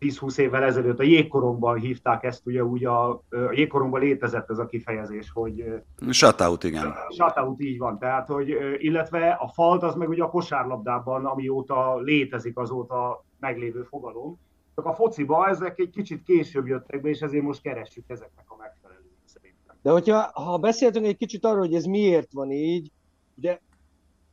[0.00, 4.66] 10-20 évvel ezelőtt a jégkorongban hívták ezt, ugye úgy a, a jégkorongban létezett ez a
[4.66, 5.64] kifejezés, hogy...
[6.10, 6.94] Shutout, igen.
[7.08, 7.98] Shutout, így van.
[7.98, 14.38] Tehát, hogy, illetve a falt az meg ugye a kosárlabdában, amióta létezik, azóta meglévő fogalom.
[14.74, 18.56] Csak a fociba ezek egy kicsit később jöttek be, és ezért most keressük ezeknek a
[18.56, 19.76] megfelelőt szerintem.
[19.82, 22.90] De hogyha ha beszéltünk egy kicsit arról, hogy ez miért van így,
[23.34, 23.58] ugye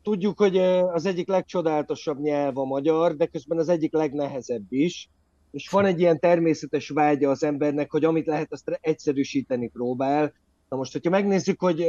[0.03, 5.09] tudjuk, hogy az egyik legcsodálatosabb nyelv a magyar, de közben az egyik legnehezebb is
[5.55, 10.33] és van egy ilyen természetes vágya az embernek, hogy amit lehet, azt egyszerűsíteni próbál.
[10.69, 11.81] Na most, hogyha megnézzük, hogy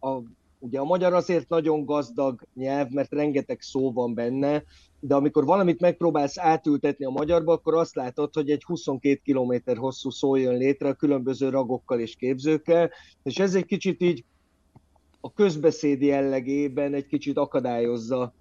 [0.00, 0.08] a,
[0.58, 4.62] ugye a magyar azért nagyon gazdag nyelv, mert rengeteg szó van benne,
[5.00, 10.10] de amikor valamit megpróbálsz átültetni a magyarba, akkor azt látod, hogy egy 22 km hosszú
[10.10, 12.90] szó jön létre a különböző ragokkal és képzőkkel,
[13.22, 14.24] és ez egy kicsit így
[15.20, 18.34] a közbeszéd jellegében egy kicsit akadályozza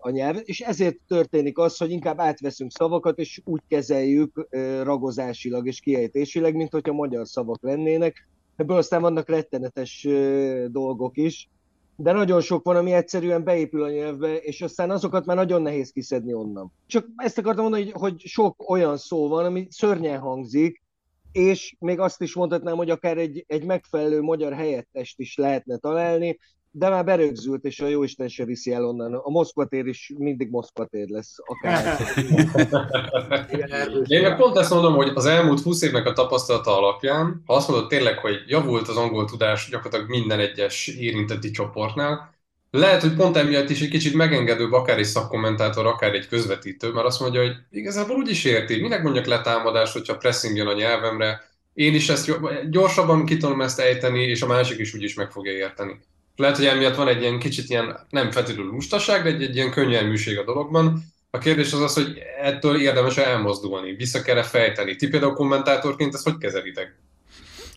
[0.00, 4.48] a nyelvet, és ezért történik az, hogy inkább átveszünk szavakat, és úgy kezeljük
[4.82, 8.28] ragozásilag és kiejtésileg, mint hogyha magyar szavak lennének.
[8.56, 10.08] Ebből aztán vannak rettenetes
[10.68, 11.48] dolgok is,
[11.96, 15.90] de nagyon sok van, ami egyszerűen beépül a nyelvbe, és aztán azokat már nagyon nehéz
[15.90, 16.72] kiszedni onnan.
[16.86, 20.81] Csak ezt akartam mondani, hogy, sok olyan szó van, ami szörnyen hangzik,
[21.32, 26.38] és még azt is mondhatnám, hogy akár egy, egy megfelelő magyar helyettest is lehetne találni,
[26.74, 29.14] de már berögzült, és a jóisten se viszi el onnan.
[29.14, 31.36] A Moszkva tér is mindig Moszkva tér lesz.
[31.44, 31.96] Akár.
[34.06, 37.68] Én meg pont ezt mondom, hogy az elmúlt 20 évnek a tapasztalata alapján, ha azt
[37.68, 42.31] mondod tényleg, hogy javult az angol tudás gyakorlatilag minden egyes érintetti csoportnál,
[42.74, 47.06] lehet, hogy pont emiatt is egy kicsit megengedőbb akár egy szakkommentátor, akár egy közvetítő, mert
[47.06, 51.50] azt mondja, hogy igazából úgy is érti, minek mondjak letámadást, hogyha pressing jön a nyelvemre,
[51.74, 52.30] én is ezt
[52.70, 56.00] gyorsabban ki tudom ezt ejteni, és a másik is úgy is meg fogja érteni.
[56.36, 59.70] Lehet, hogy emiatt van egy ilyen kicsit ilyen, nem feltétlenül lustaság, de egy, egy ilyen
[59.70, 61.04] könnyelműség a dologban.
[61.30, 64.96] A kérdés az az, hogy ettől érdemes elmozdulni, vissza kell fejteni.
[64.96, 66.94] Ti például kommentátorként ezt hogy kezelitek?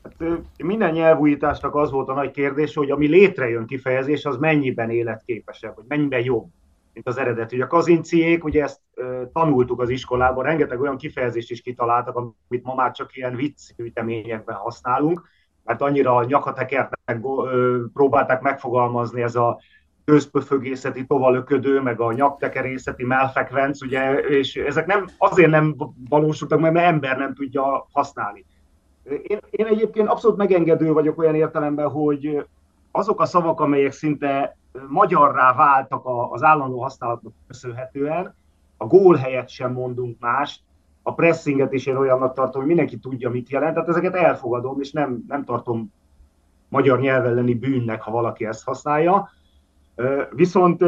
[0.06, 0.30] Hát,
[0.64, 5.86] minden nyelvújításnak az volt a nagy kérdés, hogy ami létrejön kifejezés, az mennyiben életképesebb, vagy
[5.88, 6.48] mennyiben jobb,
[6.94, 7.56] mint az eredeti.
[7.56, 12.64] Ugye a kazinciék, ugye ezt uh, tanultuk az iskolában, rengeteg olyan kifejezést is kitaláltak, amit
[12.64, 15.30] ma már csak ilyen viccgyűjteményekben használunk,
[15.64, 17.20] mert annyira nyakatekertek,
[17.94, 19.60] próbálták megfogalmazni ez a
[20.06, 25.76] közpöfögészeti tovalöködő, meg a nyaktekerészeti melfekvenc, ugye, és ezek nem, azért nem
[26.10, 28.46] valósultak mert ember nem tudja használni.
[29.06, 32.46] Én, én egyébként abszolút megengedő vagyok olyan értelemben, hogy
[32.92, 36.02] azok a szavak, amelyek szinte magyarrá váltak
[36.32, 38.36] az állandó használatnak köszönhetően,
[38.78, 40.62] a gól helyett sem mondunk mást,
[41.04, 44.92] a pressinget is én olyannak tartom, hogy mindenki tudja, mit jelent, tehát ezeket elfogadom, és
[44.92, 45.94] nem, nem tartom
[46.70, 49.30] magyar nyelven lenni bűnnek, ha valaki ezt használja.
[50.30, 50.84] Viszont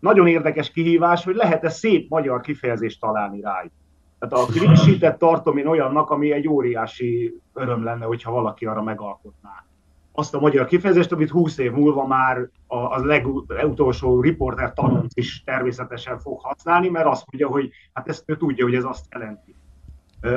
[0.00, 3.72] nagyon érdekes kihívás, hogy lehet-e szép magyar kifejezést találni rájuk.
[4.18, 9.64] Tehát a clean tartom én olyannak, ami egy óriási öröm lenne, hogyha valaki arra megalkotná.
[10.12, 13.00] Azt a magyar kifejezést, amit 20 év múlva már a
[13.46, 18.64] legutolsó riporter tanonc is természetesen fog használni, mert azt mondja, hogy hát ezt ő tudja,
[18.64, 19.54] hogy ez azt jelenti.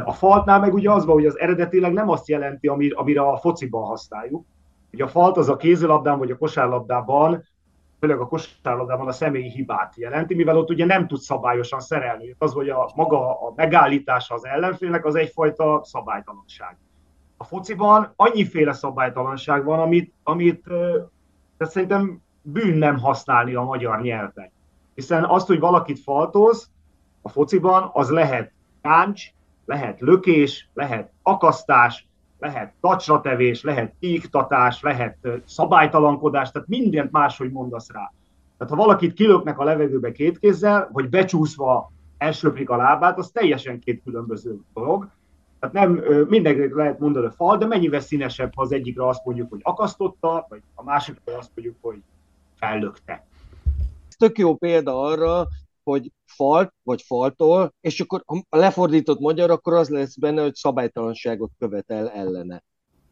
[0.06, 3.84] A faltnál meg ugye az van, hogy az eredetileg nem azt jelenti, amire a fociban
[3.84, 4.46] használjuk.
[4.94, 7.44] Ugye a falt az a kézilabdán vagy a kosárlabdában
[8.02, 12.36] főleg a kosárlabdában a személyi hibát jelenti, mivel ott ugye nem tud szabályosan szerelni.
[12.38, 16.78] Az, hogy a maga a megállítása az ellenfélnek, az egyfajta szabálytalanság.
[17.38, 20.64] A fociban annyiféle szabálytalanság van, amit, amit
[21.58, 24.52] tehát szerintem bűn nem használni a magyar nyelven.
[24.96, 26.72] Hiszen azt, hogy valakit faltoz
[27.22, 29.24] a fociban, az lehet káncs,
[29.66, 32.08] lehet lökés, lehet akasztás,
[32.42, 38.12] lehet tacsratevés, lehet iktatás, lehet szabálytalankodás, tehát mindent máshogy mondasz rá.
[38.58, 43.80] Tehát ha valakit kilöknek a levegőbe két kézzel, vagy becsúszva elsöprik a lábát, az teljesen
[43.80, 45.08] két különböző dolog.
[45.60, 49.50] Tehát nem mindenkinek lehet mondani a fal, de mennyivel színesebb, ha az egyikre azt mondjuk,
[49.50, 52.02] hogy akasztotta, vagy a másikra azt mondjuk, hogy
[52.56, 53.26] fellökte.
[54.18, 55.48] Tök jó példa arra,
[55.84, 61.52] hogy falt, vagy faltol, és akkor a lefordított magyar, akkor az lesz benne, hogy szabálytalanságot
[61.58, 62.64] követel ellene.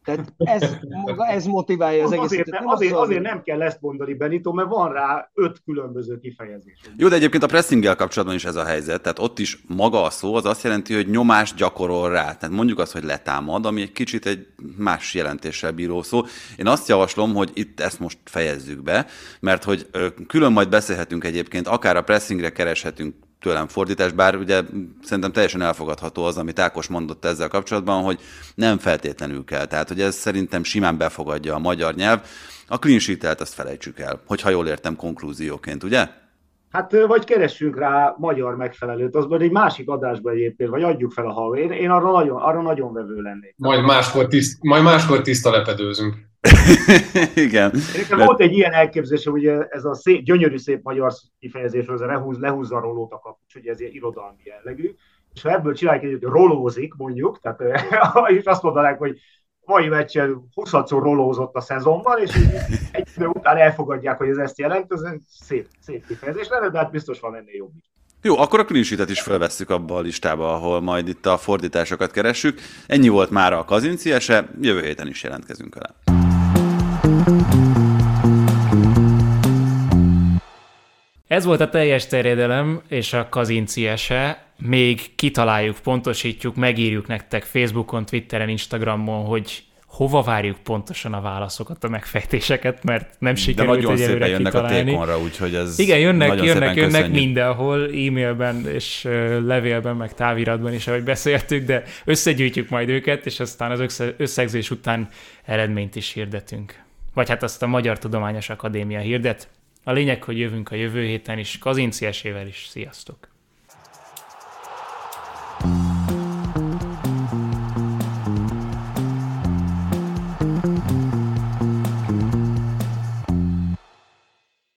[0.04, 2.30] Tehát ez, maga ez motiválja az egészet.
[2.30, 6.18] Azért, nem, azért, az, azért nem kell ezt mondani, Benito, mert van rá öt különböző
[6.18, 6.80] kifejezés.
[6.96, 10.10] Jó, de egyébként a pressinggel kapcsolatban is ez a helyzet, tehát ott is maga a
[10.10, 12.34] szó az azt jelenti, hogy nyomást gyakorol rá.
[12.34, 14.46] Tehát mondjuk azt, hogy letámad, ami egy kicsit egy
[14.76, 16.22] más jelentéssel bíró szó.
[16.56, 19.06] Én azt javaslom, hogy itt ezt most fejezzük be,
[19.40, 19.90] mert hogy
[20.26, 24.62] külön majd beszélhetünk egyébként, akár a pressingre kereshetünk tőlem fordítás, bár ugye
[25.02, 28.20] szerintem teljesen elfogadható az, amit Ákos mondott ezzel kapcsolatban, hogy
[28.54, 29.66] nem feltétlenül kell.
[29.66, 32.20] Tehát, hogy ez szerintem simán befogadja a magyar nyelv.
[32.66, 36.08] A clean sheet azt felejtsük el, hogyha jól értem konklúzióként, ugye?
[36.70, 41.26] Hát vagy keressünk rá magyar megfelelőt, az majd egy másik adásban egyébként, vagy adjuk fel
[41.26, 41.56] a halló.
[41.56, 43.54] Én, én arra, nagyon, arra nagyon vevő lennék.
[43.56, 46.29] Majd máskor, tiszt, majd máskor tiszta lepedőzünk.
[47.34, 47.72] Igen.
[47.96, 52.00] Nekem volt egy ilyen elképzelésem, hogy ez a szép, gyönyörű szép magyar kifejezés, hogy ez
[52.00, 54.94] a lehúz, lehúzza a rolót a kapucs, hogy ez ilyen irodalmi jellegű,
[55.34, 57.60] és ha ebből csináljuk egy, rolózik, mondjuk, tehát
[58.38, 59.18] és azt mondanánk, hogy
[59.64, 62.34] mai meccsen 20 rolózott a szezonban, és
[62.92, 66.78] egy idő után elfogadják, hogy ez ezt jelent, ez egy szép, szép kifejezés lenne, de
[66.78, 67.90] hát biztos van ennél jobb is.
[68.22, 72.60] Jó, akkor a clean is felvesszük abba a listába, ahol majd itt a fordításokat keressük.
[72.86, 76.19] Ennyi volt már a kazinciese, jövő héten is jelentkezünk vele.
[81.28, 84.44] Ez volt a teljes terjedelem és a kazinciese.
[84.58, 91.88] Még kitaláljuk, pontosítjuk, megírjuk nektek Facebookon, Twitteren, Instagramon, hogy hova várjuk pontosan a válaszokat, a
[91.88, 94.90] megfejtéseket, mert nem De sikerült nagyon szépen jönnek a kitalálni.
[94.90, 99.08] tékonra, úgyhogy ez Igen, jönnek, jönnek, jönnek mindenhol, e-mailben és
[99.44, 104.70] levélben, meg táviratban is, ahogy beszéltük, de összegyűjtjük majd őket, és aztán az össze- összegzés
[104.70, 105.08] után
[105.44, 106.79] eredményt is hirdetünk.
[107.14, 109.48] Vagy hát azt a Magyar Tudományos Akadémia hirdet.
[109.84, 112.66] A lényeg, hogy jövünk a jövő héten is, Kazinci esével is.
[112.70, 113.28] Sziasztok!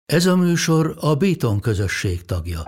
[0.05, 2.64] Ez a műsor a Béton közösség tagja.